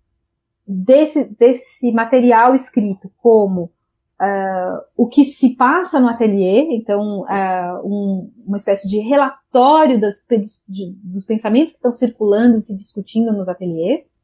[0.67, 3.71] desse, desse material escrito como
[4.21, 10.25] uh, o que se passa no ateliê, então uh, um, uma espécie de relatório das,
[10.69, 14.17] de, dos pensamentos que estão circulando e se discutindo nos ateliês.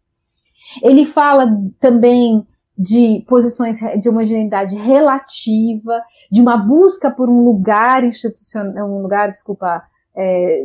[0.82, 1.46] Ele fala
[1.80, 9.30] também de posições de homogeneidade relativa, de uma busca por um lugar institucional, um lugar,
[9.30, 9.82] desculpa,
[10.16, 10.64] é,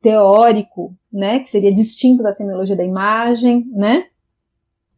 [0.00, 4.06] teórico, né, que seria distinto da semiologia da imagem, né,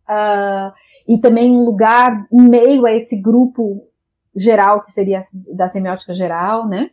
[0.09, 0.73] uh,
[1.07, 3.87] e também um lugar em meio a esse grupo
[4.35, 5.21] geral que seria
[5.53, 6.91] da semiótica geral, né.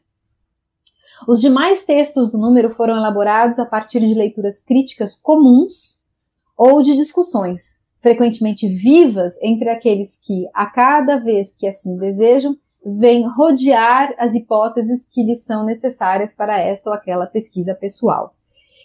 [1.27, 6.05] Os demais textos do número foram elaborados a partir de leituras críticas comuns
[6.57, 13.27] ou de discussões, frequentemente vivas entre aqueles que, a cada vez que assim desejam, vêm
[13.27, 18.33] rodear as hipóteses que lhes são necessárias para esta ou aquela pesquisa pessoal.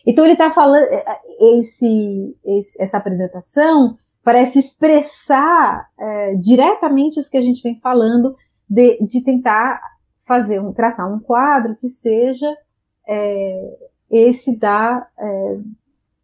[0.06, 7.30] Então ele está falando é, é, esse, esse, essa apresentação parece expressar é, diretamente isso
[7.30, 8.36] que a gente vem falando
[8.68, 9.80] de, de tentar
[10.26, 12.46] fazer um, traçar um quadro que seja
[13.08, 13.78] é,
[14.10, 15.58] esse da, é,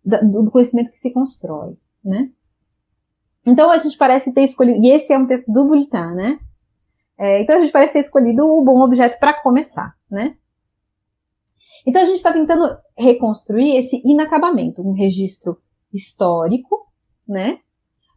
[0.04, 2.30] da, do conhecimento que se constrói, né?
[3.46, 6.38] Então a gente parece ter escolhido, e esse é um texto do Bulletin, né?
[7.18, 10.36] É, então a gente parece ter escolhido o bom objeto para começar, né?
[11.86, 12.64] Então a gente está tentando
[12.96, 15.60] reconstruir esse inacabamento, um registro
[15.92, 16.86] histórico,
[17.26, 17.58] né?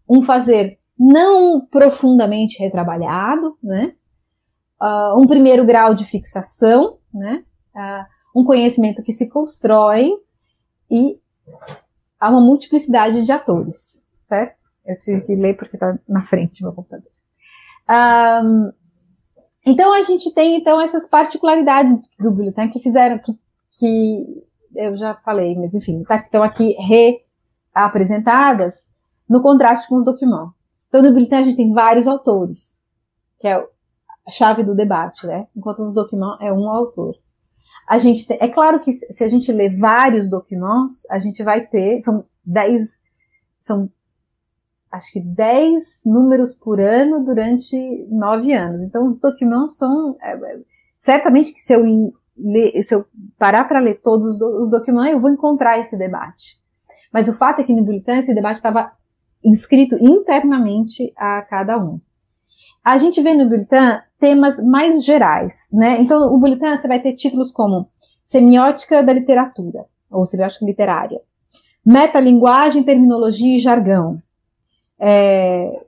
[0.07, 3.95] Um fazer não profundamente retrabalhado, né?
[4.81, 7.43] Uh, um primeiro grau de fixação, né?
[7.75, 10.11] Uh, um conhecimento que se constrói
[10.91, 11.19] e
[12.19, 14.64] há uma multiplicidade de atores, certo?
[14.85, 17.11] Eu tive que ler porque está na frente do meu computador.
[17.89, 18.71] Um,
[19.65, 23.33] então a gente tem então essas particularidades do bulletin que fizeram que,
[23.79, 24.43] que
[24.75, 26.75] eu já falei, mas enfim, tá, estão aqui
[27.73, 28.93] reapresentadas
[29.27, 30.53] no contraste com os documentos.
[30.87, 32.83] Então no bulletin a gente tem vários autores,
[33.39, 35.47] que é a chave do debate, né?
[35.55, 37.15] Enquanto nos documentos é um autor.
[37.87, 41.65] A gente tem, é claro que se a gente ler vários documentos, a gente vai
[41.65, 43.01] ter, são dez,
[43.59, 43.89] são
[44.95, 47.77] acho que 10 números por ano durante
[48.09, 48.81] nove anos.
[48.81, 50.15] Então, os documentos são.
[50.21, 50.59] É, é
[50.97, 51.83] certamente que se eu,
[52.83, 53.05] se eu
[53.37, 56.59] parar para ler todos os, os documentos, eu vou encontrar esse debate.
[57.11, 58.91] Mas o fato é que no Bulletin esse debate estava
[59.43, 61.99] inscrito internamente a cada um.
[62.83, 65.99] A gente vê no Bulletin temas mais gerais, né?
[65.99, 67.89] Então, o Bulletin você vai ter títulos como
[68.23, 71.21] Semiótica da Literatura, ou Semiótica Literária,
[71.85, 74.21] Metalinguagem, Terminologia e Jargão,
[74.99, 75.85] é,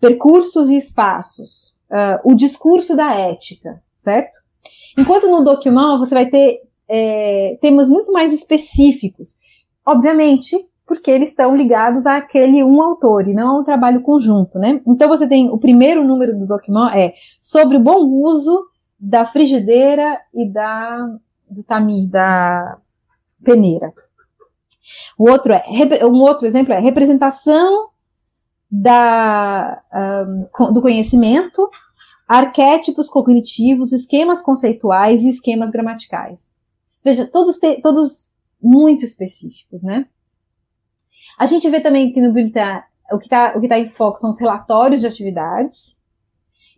[0.00, 4.38] percursos e espaços, uh, o discurso da ética, certo?
[4.98, 9.38] Enquanto no document você vai ter é, temas muito mais específicos,
[9.84, 14.80] obviamente, porque eles estão ligados àquele um autor e não a um trabalho conjunto, né?
[14.86, 18.66] Então você tem o primeiro número do document é sobre o bom uso
[18.98, 21.06] da frigideira e da
[21.48, 22.78] do tami, da
[23.42, 23.92] peneira.
[25.18, 25.64] O outro é,
[26.04, 27.90] um outro exemplo é representação
[28.70, 29.82] da,
[30.58, 31.68] um, do conhecimento,
[32.28, 36.54] arquétipos cognitivos, esquemas conceituais e esquemas gramaticais.
[37.02, 38.30] Veja, todos, te, todos
[38.62, 40.06] muito específicos, né?
[41.38, 44.38] A gente vê também que no Bulletin o que está tá em foco são os
[44.38, 46.00] relatórios de atividades,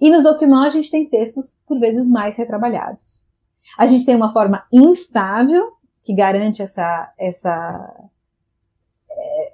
[0.02, 3.24] e nos documentos a gente tem textos, por vezes, mais retrabalhados.
[3.78, 8.08] A gente tem uma forma instável, que garante essa, essa,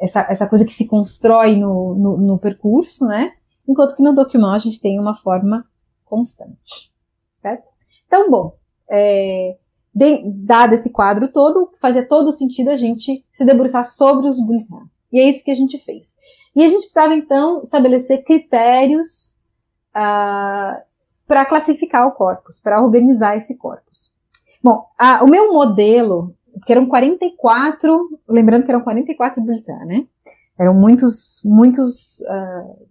[0.01, 3.35] essa, essa coisa que se constrói no, no, no percurso, né?
[3.67, 5.67] Enquanto que no document a gente tem uma forma
[6.05, 6.91] constante,
[7.43, 7.69] certo?
[8.07, 8.57] Então, bom,
[8.89, 9.59] é,
[9.95, 14.89] de, dado esse quadro todo, fazia todo sentido a gente se debruçar sobre os bulletins.
[15.13, 16.17] E é isso que a gente fez.
[16.55, 19.39] E a gente precisava, então, estabelecer critérios
[19.91, 20.81] uh,
[21.27, 24.15] para classificar o corpus, para organizar esse corpus.
[24.63, 30.07] Bom, a, o meu modelo porque eram 44, lembrando que eram 44 bulletins, né?
[30.59, 32.87] Eram muitos, muitos, uh,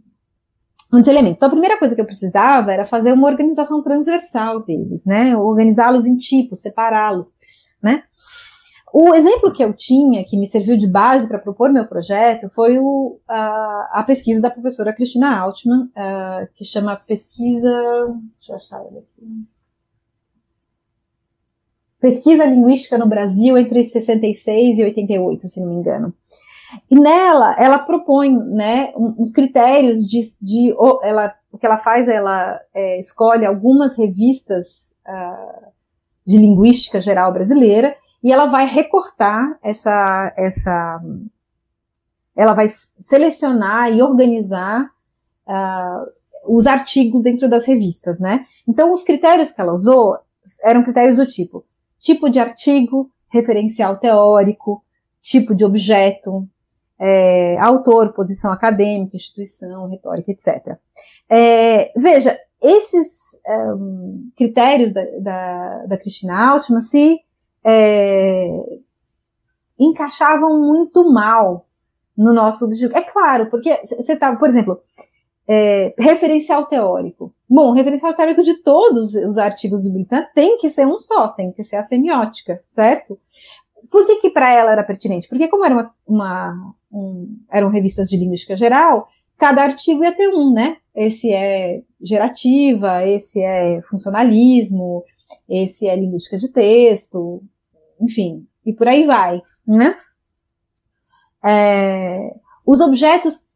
[0.92, 1.38] muitos elementos.
[1.38, 5.36] Então, a primeira coisa que eu precisava era fazer uma organização transversal deles, né?
[5.36, 7.38] Organizá-los em tipos, separá-los,
[7.82, 8.04] né?
[8.94, 12.80] O exemplo que eu tinha, que me serviu de base para propor meu projeto, foi
[12.80, 17.70] o, a, a, pesquisa da professora Cristina Altman, uh, que chama Pesquisa.
[18.40, 19.48] Deixa eu achar ela aqui
[22.00, 26.14] pesquisa linguística no Brasil entre 66 e 88, se não me engano.
[26.92, 32.60] E nela, ela propõe, né, uns critérios de, de ela, o que ela faz, ela
[32.74, 35.68] é, escolhe algumas revistas uh,
[36.26, 41.02] de linguística geral brasileira e ela vai recortar essa, essa,
[42.36, 44.90] ela vai selecionar e organizar
[45.48, 48.46] uh, os artigos dentro das revistas, né?
[48.68, 50.18] Então, os critérios que ela usou
[50.64, 51.66] eram critérios do tipo
[52.00, 54.84] tipo de artigo, referencial teórico,
[55.22, 56.48] tipo de objeto,
[57.00, 60.78] é, autor, posição acadêmica, instituição, retórica, etc.
[61.30, 67.20] É, veja, esses um, critérios da, da, da Cristina Altman se
[67.64, 68.48] é,
[69.80, 71.68] encaixavam muito mal
[72.18, 72.98] no nosso objetivo.
[72.98, 74.82] É claro, porque você tá, por exemplo,
[75.48, 77.34] é, referencial teórico.
[77.50, 81.52] Bom, referencial teórico de todos os artigos do Britan tem que ser um só, tem
[81.52, 83.18] que ser a semiótica, certo?
[83.90, 85.30] Por que que para ela era pertinente?
[85.30, 90.28] Porque como era uma, uma um, eram revistas de linguística geral, cada artigo ia ter
[90.28, 90.78] um, né?
[90.94, 95.04] Esse é gerativa, esse é funcionalismo,
[95.48, 97.42] esse é linguística de texto,
[98.02, 99.96] enfim, e por aí vai, né?
[101.46, 102.36] É,
[102.66, 103.47] os objetos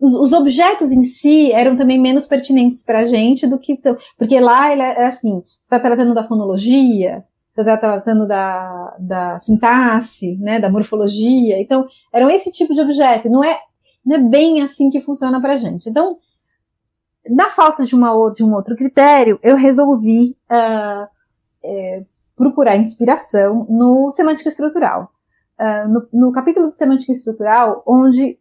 [0.00, 3.78] os, os, objetos em si eram também menos pertinentes para a gente do que
[4.16, 9.38] porque lá ele é assim, você está tratando da fonologia, você está tratando da, da
[9.38, 13.58] sintaxe, né, da morfologia, então eram esse tipo de objeto, não é
[14.04, 15.88] não é bem assim que funciona para a gente.
[15.88, 16.16] Então,
[17.28, 21.06] na falta de, uma, de um outro critério, eu resolvi uh,
[21.62, 25.10] é, procurar inspiração no semântica estrutural.
[25.60, 28.38] Uh, no, no, capítulo de semântica estrutural, onde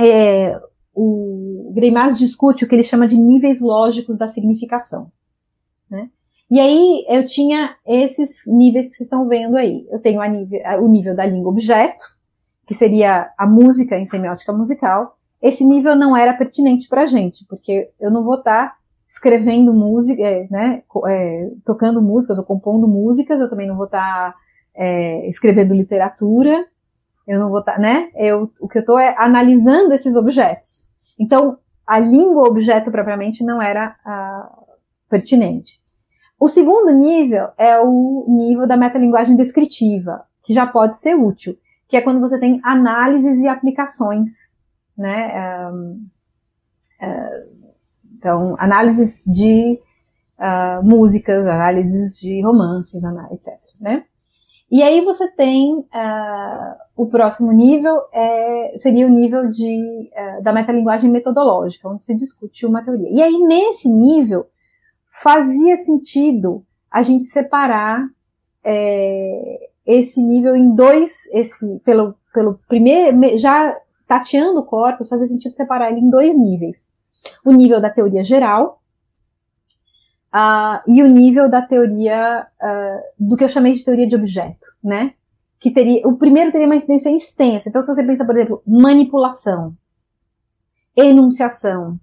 [0.00, 0.60] é,
[0.94, 5.10] o Greimas discute o que ele chama de níveis lógicos da significação.
[5.88, 6.08] Né?
[6.50, 9.86] E aí eu tinha esses níveis que vocês estão vendo aí.
[9.90, 12.04] Eu tenho nível, o nível da língua objeto,
[12.66, 15.16] que seria a música em semiótica musical.
[15.40, 18.76] Esse nível não era pertinente para a gente, porque eu não vou estar tá
[19.08, 24.32] escrevendo música, é, né, é, tocando músicas ou compondo músicas, eu também não vou estar
[24.32, 24.34] tá,
[24.74, 26.64] é, escrevendo literatura,
[27.26, 30.90] eu não vou estar, tá, né, eu, o que eu estou é analisando esses objetos.
[31.18, 33.96] Então, a língua objeto propriamente não era
[35.08, 35.78] pertinente.
[36.38, 41.56] O segundo nível é o nível da metalinguagem descritiva, que já pode ser útil
[41.90, 44.56] que é quando você tem análises e aplicações,
[44.96, 45.68] né?
[45.72, 46.06] Um,
[47.02, 47.70] uh,
[48.16, 49.80] então, análises de
[50.38, 53.02] uh, músicas, análises de romances,
[53.32, 53.58] etc.
[53.80, 54.04] Né?
[54.70, 60.52] E aí você tem uh, o próximo nível é, seria o nível de, uh, da
[60.52, 63.08] metalinguagem metodológica, onde se discute uma teoria.
[63.10, 64.46] E aí nesse nível
[65.22, 68.06] fazia sentido a gente separar
[68.64, 75.56] é, esse nível em dois, esse, pelo, pelo primeiro, já tateando o corpus, fazia sentido
[75.56, 76.90] separar ele em dois níveis.
[77.44, 78.79] O nível da teoria geral
[80.34, 84.66] uh, e o nível da teoria, uh, do que eu chamei de teoria de objeto,
[84.82, 85.14] né?
[85.58, 87.68] Que teria, o primeiro teria uma incidência extensa.
[87.68, 89.74] Então, se você pensa, por exemplo, manipulação,
[90.96, 91.98] enunciação,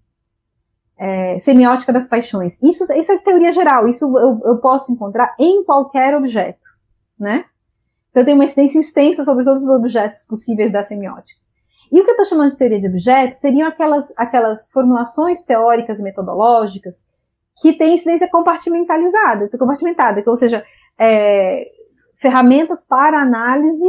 [0.97, 5.63] é, semiótica das paixões, isso, isso é teoria geral, isso eu, eu posso encontrar em
[5.63, 6.67] qualquer objeto,
[7.19, 7.45] né?
[8.09, 11.39] Então tem uma incidência extensa sobre todos os objetos possíveis da semiótica.
[11.91, 15.99] E o que eu estou chamando de teoria de objetos seriam aquelas, aquelas formulações teóricas
[15.99, 17.05] e metodológicas
[17.61, 20.63] que têm incidência compartimentalizada, compartimentada, ou seja,
[20.97, 21.71] é,
[22.15, 23.87] ferramentas para análise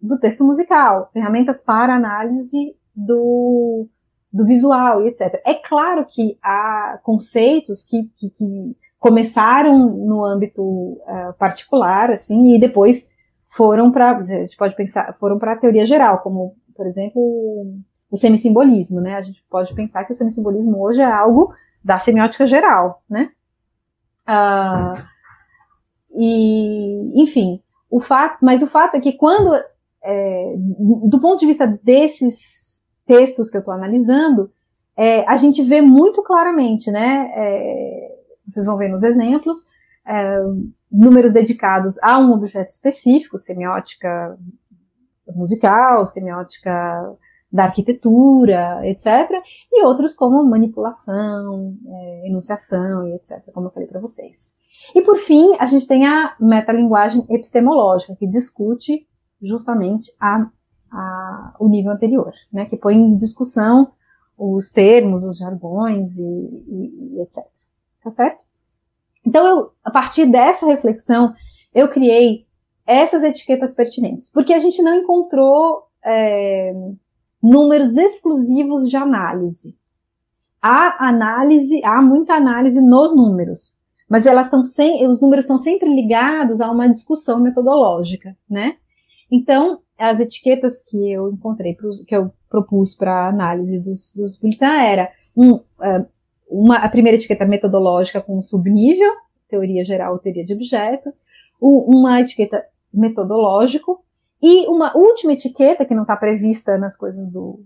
[0.00, 3.86] do texto musical, ferramentas para análise do,
[4.32, 5.40] do visual e etc.
[5.46, 12.60] É claro que há conceitos que, que, que começaram no âmbito uh, particular, assim, e
[12.60, 13.10] depois
[13.48, 17.20] foram para, a gente pode pensar, foram para a teoria geral, como, por exemplo,
[18.10, 19.14] o semissimbolismo, né?
[19.14, 21.52] A gente pode pensar que o semissimbolismo hoje é algo
[21.84, 23.30] da semiótica geral, né?
[24.28, 25.02] Uh,
[26.14, 29.54] e, enfim, o fato, mas o fato é que quando,
[30.02, 34.50] é, do ponto de vista desses textos que eu estou analisando,
[34.96, 37.30] é, a gente vê muito claramente, né?
[37.34, 39.66] É, vocês vão ver nos exemplos,
[40.06, 40.38] é,
[40.90, 44.38] números dedicados a um objeto específico, semiótica
[45.34, 47.16] musical, semiótica
[47.52, 49.30] da arquitetura, etc.,
[49.70, 54.54] e outros como manipulação, é, enunciação e etc., como eu falei para vocês.
[54.94, 59.06] E por fim, a gente tem a metalinguagem epistemológica, que discute
[59.40, 60.46] justamente a,
[60.90, 63.92] a, o nível anterior, né, que põe em discussão
[64.38, 67.44] os termos, os jargões e, e, e etc.
[68.02, 68.40] Tá certo?
[69.24, 71.34] Então, eu, a partir dessa reflexão,
[71.74, 72.46] eu criei
[72.84, 76.74] essas etiquetas pertinentes, porque a gente não encontrou é,
[77.42, 79.76] números exclusivos de análise.
[80.60, 83.78] Há análise, há muita análise nos números,
[84.08, 88.76] mas elas estão sem, os números estão sempre ligados a uma discussão metodológica, né?
[89.30, 91.76] Então, as etiquetas que eu encontrei,
[92.06, 96.06] que eu propus para análise dos, dos Bulletin era um, uh,
[96.48, 99.10] uma, a primeira etiqueta metodológica com subnível,
[99.48, 101.12] teoria geral, teoria de objeto,
[101.60, 104.04] uma etiqueta metodológico
[104.42, 107.60] E uma última etiqueta, que não está prevista nas coisas do,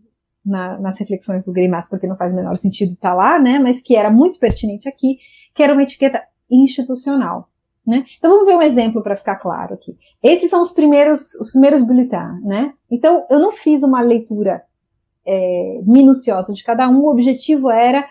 [0.44, 3.58] na, nas reflexões do Grimas, porque não faz o menor sentido estar tá lá, né,
[3.58, 5.18] mas que era muito pertinente aqui,
[5.54, 7.48] que era uma etiqueta institucional.
[7.86, 8.04] Né?
[8.18, 9.96] Então vamos ver um exemplo para ficar claro aqui.
[10.20, 12.74] Esses são os primeiros, os primeiros bulletins, né?
[12.90, 14.64] Então eu não fiz uma leitura
[15.24, 17.02] é, minuciosa de cada um.
[17.02, 18.04] O objetivo era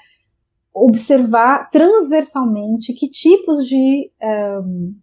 [0.74, 4.09] observar transversalmente que tipos de
[4.63, 4.95] um,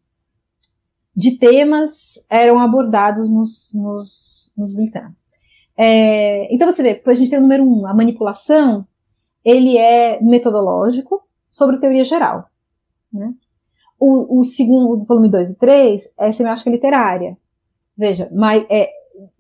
[1.15, 5.13] de temas eram abordados nos, nos, nos bulletins.
[5.77, 8.87] É, então você vê, a gente tem o número um, a manipulação,
[9.45, 12.47] ele é metodológico sobre teoria geral.
[13.13, 13.35] Né?
[13.99, 17.37] O, o segundo, do volume 2 e 3, é semiótica literária.
[17.97, 18.91] Veja, mas, é,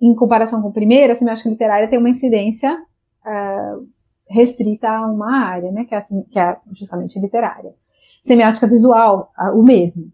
[0.00, 3.88] em comparação com o primeiro, a semiótica literária tem uma incidência uh,
[4.28, 7.74] restrita a uma área, né, que é, assim, que é justamente literária.
[8.22, 10.12] Semiótica visual, uh, o mesmo.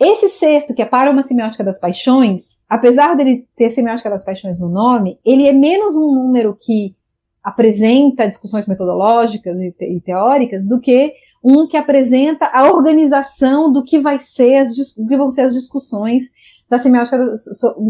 [0.00, 4.58] Esse sexto, que é para uma semiótica das paixões, apesar dele ter semiótica das paixões
[4.58, 6.96] no nome, ele é menos um número que
[7.42, 11.12] apresenta discussões metodológicas e, te e teóricas do que
[11.44, 16.24] um que apresenta a organização do que vai ser as, que vão ser as discussões
[16.68, 17.18] da semiótica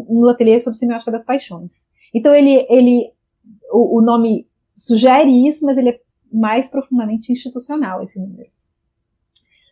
[0.09, 1.87] no ateliê sobre semiótica das paixões.
[2.13, 3.13] Então ele, ele
[3.73, 6.01] o, o nome sugere isso, mas ele é
[6.33, 8.49] mais profundamente institucional esse número.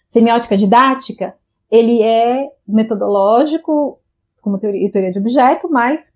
[0.07, 1.35] Semiótica didática,
[1.71, 4.01] ele é metodológico,
[4.43, 6.15] como teoria, teoria de objeto, mas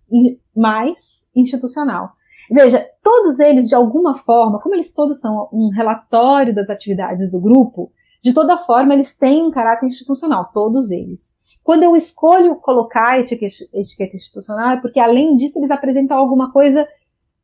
[0.55, 2.13] mais institucional.
[2.51, 7.41] Veja, todos eles, de alguma forma, como eles todos são um relatório das atividades do
[7.41, 7.93] grupo,
[8.23, 11.35] de toda forma, eles têm um caráter institucional, todos eles.
[11.63, 16.87] Quando eu escolho colocar etiqueta, etiqueta institucional, é porque, além disso, eles apresentam alguma coisa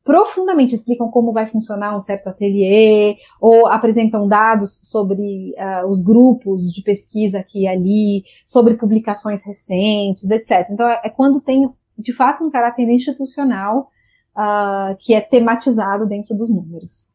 [0.09, 6.73] profundamente, explicam como vai funcionar um certo ateliê, ou apresentam dados sobre uh, os grupos
[6.73, 10.67] de pesquisa aqui e ali, sobre publicações recentes, etc.
[10.71, 13.91] Então, é, quando tem, de fato, um caráter institucional
[14.35, 17.13] uh, que é tematizado dentro dos números.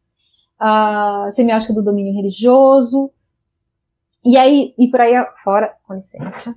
[0.62, 3.10] Uh, semiótica do domínio religioso.
[4.24, 5.14] E aí, e por aí
[5.44, 6.56] fora, com licença.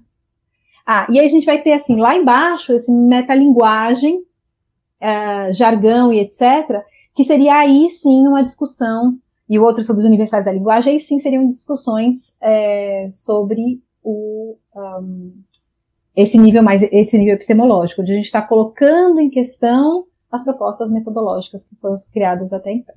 [0.85, 4.23] Ah, e aí a gente vai ter assim, lá embaixo, esse metalinguagem,
[5.03, 6.83] uh, jargão e etc.,
[7.15, 9.19] que seria aí sim uma discussão,
[9.49, 14.57] e o outro sobre os universais da linguagem, aí sim seriam discussões é, sobre o,
[14.75, 15.33] um,
[16.15, 20.91] esse nível mais, esse nível epistemológico, onde a gente está colocando em questão as propostas
[20.91, 22.95] metodológicas que foram criadas até então.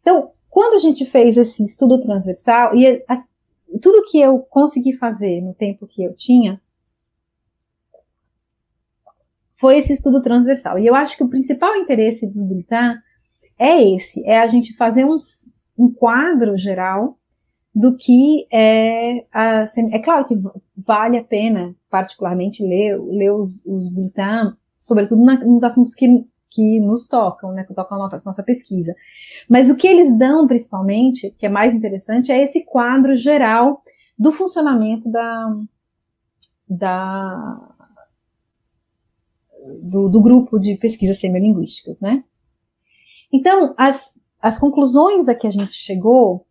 [0.00, 3.34] Então, quando a gente fez esse estudo transversal, e as,
[3.82, 6.60] tudo que eu consegui fazer no tempo que eu tinha,
[9.56, 10.78] foi esse estudo transversal.
[10.78, 12.98] E eu acho que o principal interesse dos bulletins
[13.58, 15.16] é esse, é a gente fazer um,
[15.78, 17.18] um quadro geral
[17.74, 20.34] do que é a, é claro que
[20.76, 26.80] vale a pena particularmente ler, ler os, os bulletins, sobretudo na, nos assuntos que que
[26.80, 28.94] nos tocam, né, que tocam a nossa, nossa pesquisa.
[29.46, 33.82] Mas o que eles dão, principalmente, que é mais interessante, é esse quadro geral
[34.18, 35.54] do funcionamento da,
[36.66, 37.75] da
[39.82, 42.24] do, do grupo de pesquisas semiolinguísticas, né?
[43.32, 46.46] Então, as, as conclusões a que a gente chegou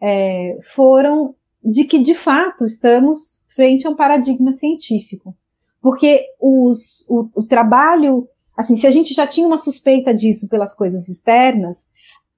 [0.00, 1.34] é, foram
[1.64, 5.34] de que, de fato, estamos frente a um paradigma científico.
[5.80, 10.74] Porque os, o, o trabalho Assim, se a gente já tinha uma suspeita disso pelas
[10.74, 11.88] coisas externas,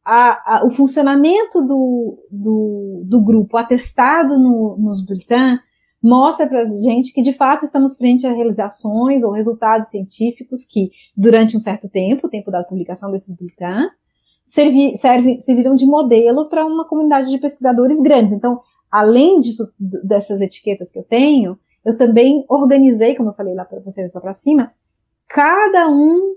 [0.05, 5.59] a, a, o funcionamento do, do, do grupo atestado no, nos bulletins
[6.05, 10.91] mostra para a gente que, de fato, estamos frente a realizações ou resultados científicos que,
[11.17, 13.91] durante um certo tempo, o tempo da publicação desses bulletins,
[14.45, 14.95] servi,
[15.41, 18.35] serviram de modelo para uma comunidade de pesquisadores grandes.
[18.35, 23.65] Então, além disso, dessas etiquetas que eu tenho, eu também organizei, como eu falei lá
[23.65, 24.73] para vocês lá para cima,
[25.27, 26.35] cada um,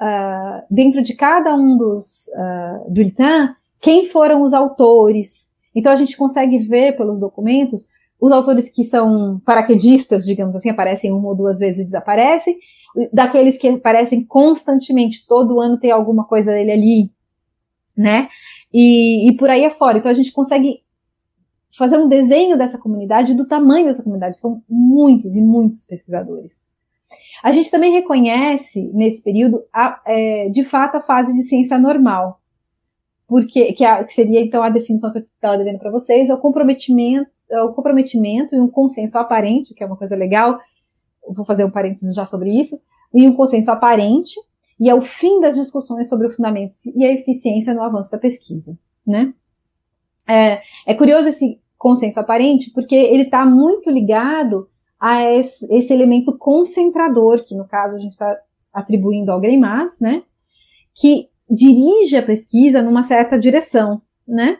[0.00, 2.92] uh, dentro de cada um dos uh,
[3.80, 5.52] quem foram os autores.
[5.72, 7.86] Então a gente consegue ver pelos documentos
[8.20, 12.58] os autores que são paraquedistas, digamos assim, aparecem uma ou duas vezes e desaparecem,
[13.12, 17.10] daqueles que aparecem constantemente, todo ano tem alguma coisa dele ali,
[17.96, 18.28] né?
[18.72, 19.98] E, e por aí afora.
[19.98, 20.82] Então a gente consegue
[21.76, 24.40] fazer um desenho dessa comunidade, do tamanho dessa comunidade.
[24.40, 26.66] São muitos e muitos pesquisadores.
[27.42, 32.40] A gente também reconhece, nesse período, a, é, de fato, a fase de ciência normal,
[33.28, 36.34] porque que, a, que seria, então, a definição que eu estava devendo para vocês, é
[36.34, 40.58] o comprometimento, é o comprometimento e um consenso aparente, que é uma coisa legal,
[41.28, 42.80] vou fazer um parênteses já sobre isso,
[43.14, 44.34] e um consenso aparente,
[44.78, 48.18] e é o fim das discussões sobre o fundamento e a eficiência no avanço da
[48.18, 48.76] pesquisa,
[49.06, 49.32] né?
[50.28, 54.68] É, é curioso esse consenso aparente, porque ele está muito ligado
[54.98, 58.36] a esse, esse elemento concentrador, que no caso a gente está
[58.72, 60.22] atribuindo ao Greimas, né?
[60.94, 64.58] Que dirige a pesquisa numa certa direção, né?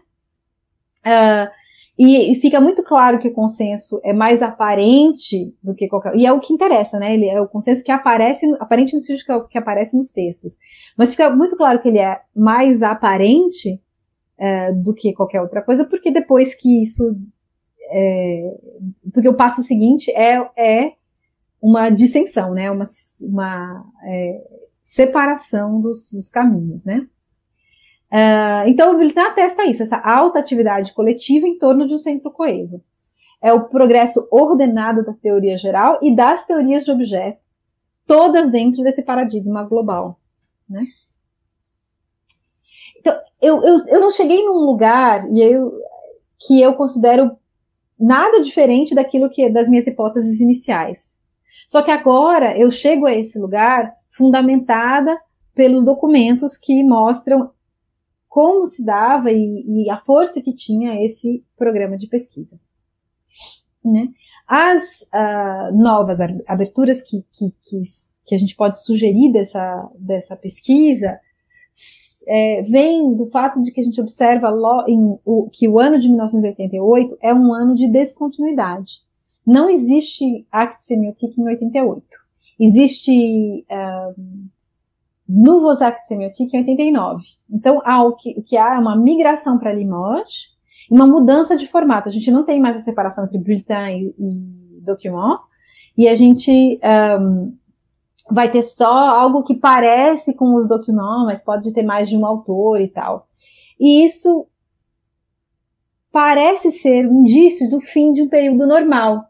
[1.04, 1.50] Uh,
[1.98, 6.14] e, e, fica muito claro que o consenso é mais aparente do que qualquer.
[6.14, 7.14] E é o que interessa, né?
[7.14, 10.58] Ele é o consenso que aparece, aparente no sentido que, que aparece nos textos.
[10.96, 13.80] Mas fica muito claro que ele é mais aparente
[14.36, 17.16] é, do que qualquer outra coisa, porque depois que isso.
[17.90, 18.54] É,
[19.14, 20.92] porque o passo seguinte é, é
[21.62, 22.70] uma dissensão, né?
[22.70, 22.84] Uma,
[23.22, 24.44] uma é,
[24.82, 27.06] separação dos, dos caminhos, né?
[28.12, 32.30] Uh, então, o Biltan atesta isso, essa alta atividade coletiva em torno de um centro
[32.30, 32.82] coeso.
[33.42, 37.40] É o progresso ordenado da teoria geral e das teorias de objeto,
[38.06, 40.18] todas dentro desse paradigma global.
[40.68, 40.84] Né?
[42.98, 45.72] Então, eu, eu, eu não cheguei num lugar e eu,
[46.38, 47.36] que eu considero
[47.98, 51.16] nada diferente daquilo que das minhas hipóteses iniciais.
[51.66, 55.18] Só que agora eu chego a esse lugar fundamentada
[55.54, 57.50] pelos documentos que mostram
[58.36, 62.60] como se dava e, e a força que tinha esse programa de pesquisa.
[63.82, 64.10] Né?
[64.46, 67.82] As uh, novas aberturas que, que, que,
[68.26, 71.18] que, a gente pode sugerir dessa, dessa pesquisa
[72.28, 74.54] é, vem do fato de que a gente observa
[74.86, 78.98] em, o, que o ano de 1988 é um ano de descontinuidade.
[79.46, 82.04] Não existe Act Semiotic em 88.
[82.60, 84.22] Existe uh,
[85.28, 87.22] no Vosac Semiotic em 89.
[87.50, 90.56] Então, há o que, o que há é uma migração para Limoges
[90.90, 92.08] uma mudança de formato.
[92.08, 95.40] A gente não tem mais a separação entre bulletin e, e document,
[95.96, 96.80] e a gente
[97.20, 97.56] um,
[98.30, 102.24] vai ter só algo que parece com os documents, mas pode ter mais de um
[102.24, 103.28] autor e tal.
[103.78, 104.46] E isso
[106.12, 109.24] parece ser um indício do fim de um período normal,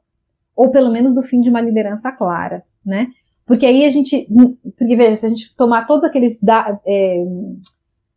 [0.54, 3.08] ou pelo menos do fim de uma liderança clara, né?
[3.46, 4.28] Porque aí a gente,
[4.76, 7.24] porque veja, se a gente tomar todos aqueles, da, é,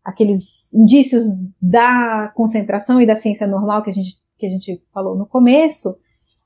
[0.04, 1.24] aqueles indícios
[1.62, 5.96] da concentração e da ciência normal que a gente, que a gente falou no começo,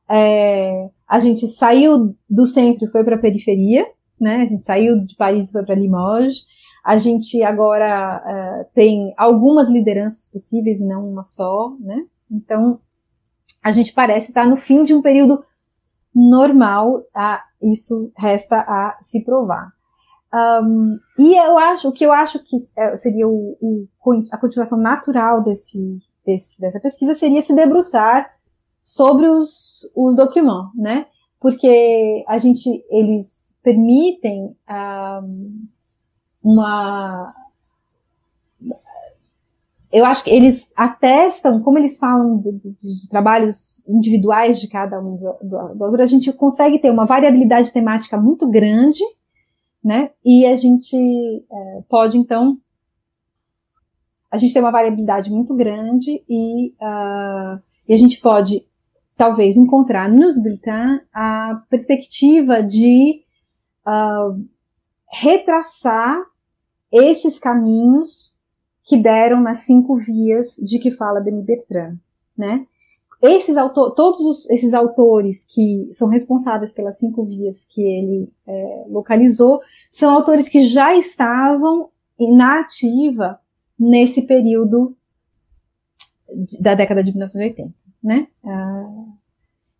[0.09, 3.87] é, a gente saiu do centro e foi para a periferia,
[4.19, 4.41] né?
[4.41, 6.45] A gente saiu de Paris e foi para Limoges.
[6.83, 12.05] A gente agora é, tem algumas lideranças possíveis e não uma só, né?
[12.29, 12.79] Então,
[13.63, 15.41] a gente parece estar no fim de um período
[16.13, 17.41] normal, a,
[17.71, 19.71] isso resta a se provar.
[20.33, 23.87] Um, e eu acho, o que eu acho que é, seria o, o,
[24.31, 28.31] a continuação natural desse, desse, dessa pesquisa seria se debruçar
[28.81, 31.05] sobre os, os documentos, né?
[31.39, 35.67] Porque a gente, eles permitem um,
[36.43, 37.33] uma,
[39.93, 44.99] eu acho que eles atestam, como eles falam de, de, de trabalhos individuais de cada
[44.99, 49.03] um do, autor, a gente consegue ter uma variabilidade temática muito grande,
[49.83, 50.09] né?
[50.25, 52.57] E a gente é, pode, então,
[54.31, 58.65] a gente tem uma variabilidade muito grande e, uh, e a gente pode,
[59.15, 63.21] talvez, encontrar nos bulletins a perspectiva de
[63.85, 64.43] uh,
[65.21, 66.19] retraçar
[66.91, 68.41] esses caminhos
[68.83, 71.97] que deram nas cinco vias de que fala Denis Bertrand,
[72.37, 72.65] né?
[73.21, 78.83] Esses autores, todos os, esses autores que são responsáveis pelas cinco vias que ele é,
[78.89, 83.39] localizou, são autores que já estavam na ativa
[83.79, 84.93] nesse período
[86.59, 87.73] da década de 1980,
[88.03, 88.27] né?
[88.43, 89.05] Ah,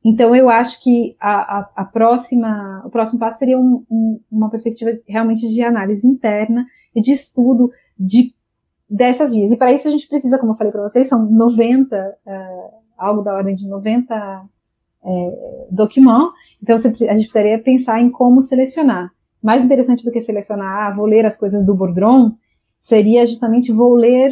[0.05, 4.49] então eu acho que a, a, a, próxima, o próximo passo seria um, um, uma
[4.49, 8.33] perspectiva realmente de análise interna e de estudo de
[8.93, 9.51] dessas vias.
[9.51, 12.69] E para isso a gente precisa, como eu falei para vocês, são 90, uh, é,
[12.95, 14.45] algo da ordem de 90
[15.03, 16.31] é, documents.
[16.61, 19.11] Então a gente precisaria pensar em como selecionar.
[19.41, 22.33] Mais interessante do que selecionar, ah, vou ler as coisas do Bourdron,
[22.79, 24.31] seria justamente vou ler,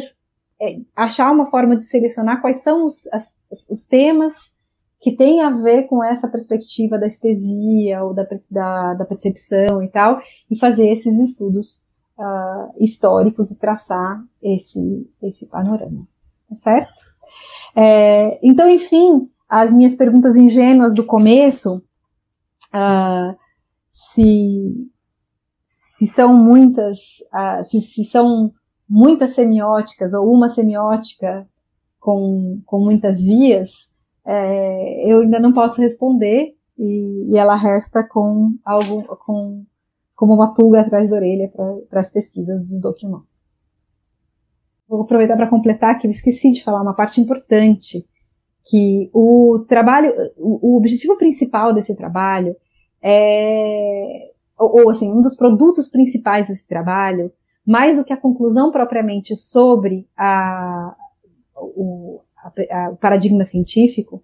[0.60, 3.34] é, achar uma forma de selecionar quais são os, as,
[3.68, 4.52] os temas
[5.00, 9.88] que têm a ver com essa perspectiva da estesia ou da, da, da percepção e
[9.88, 11.84] tal, e fazer esses estudos
[12.18, 16.06] uh, históricos e traçar esse, esse panorama,
[16.48, 17.12] tá certo?
[17.74, 21.82] É, então, enfim, as minhas perguntas ingênuas do começo,
[22.74, 23.36] uh,
[23.88, 24.90] se,
[25.64, 26.98] se são muitas,
[27.32, 28.52] uh, se, se são
[28.88, 31.48] muitas semióticas ou uma semiótica
[31.98, 33.90] com, com muitas vias,
[34.24, 39.64] é, eu ainda não posso responder e, e, ela resta com algo, com
[40.14, 41.50] como uma pulga atrás da orelha
[41.88, 43.26] para as pesquisas dos documentos.
[44.88, 48.06] Vou aproveitar para completar que eu esqueci de falar uma parte importante
[48.64, 52.54] que o trabalho, o, o objetivo principal desse trabalho
[53.02, 57.32] é, ou, ou assim, um dos produtos principais desse trabalho,
[57.66, 60.94] mais do que a conclusão propriamente sobre a,
[61.56, 64.22] o, a, a, paradigma científico,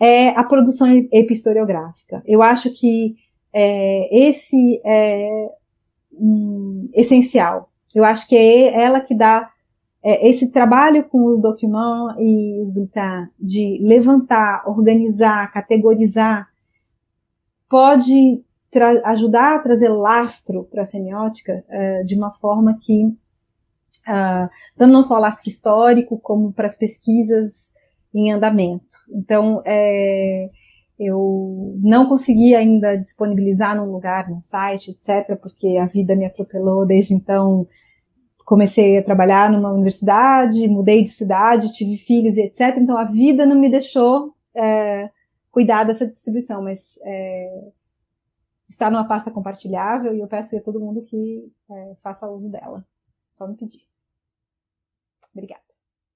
[0.00, 2.22] é a produção epistoriográfica.
[2.26, 3.16] Eu acho que
[3.58, 5.48] é, esse é
[6.12, 7.70] um, essencial.
[7.94, 9.50] Eu acho que é ela que dá
[10.02, 16.46] é, esse trabalho com os documents e os bulletins de levantar, organizar, categorizar,
[17.66, 18.44] pode
[19.04, 25.02] ajudar a trazer lastro para a semiótica uh, de uma forma que, uh, dando não
[25.02, 27.72] só lastro histórico, como para as pesquisas
[28.12, 28.96] em andamento.
[29.10, 30.50] Então, é,
[30.98, 36.86] eu não consegui ainda disponibilizar num lugar, no site, etc., porque a vida me atropelou
[36.86, 37.66] desde então.
[38.44, 42.76] Comecei a trabalhar numa universidade, mudei de cidade, tive filhos e etc.
[42.78, 45.10] Então a vida não me deixou é,
[45.50, 47.70] cuidar dessa distribuição, mas é,
[48.68, 52.84] está numa pasta compartilhável e eu peço a todo mundo que é, faça uso dela.
[53.32, 53.86] Só me pedir.
[55.34, 55.65] Obrigada.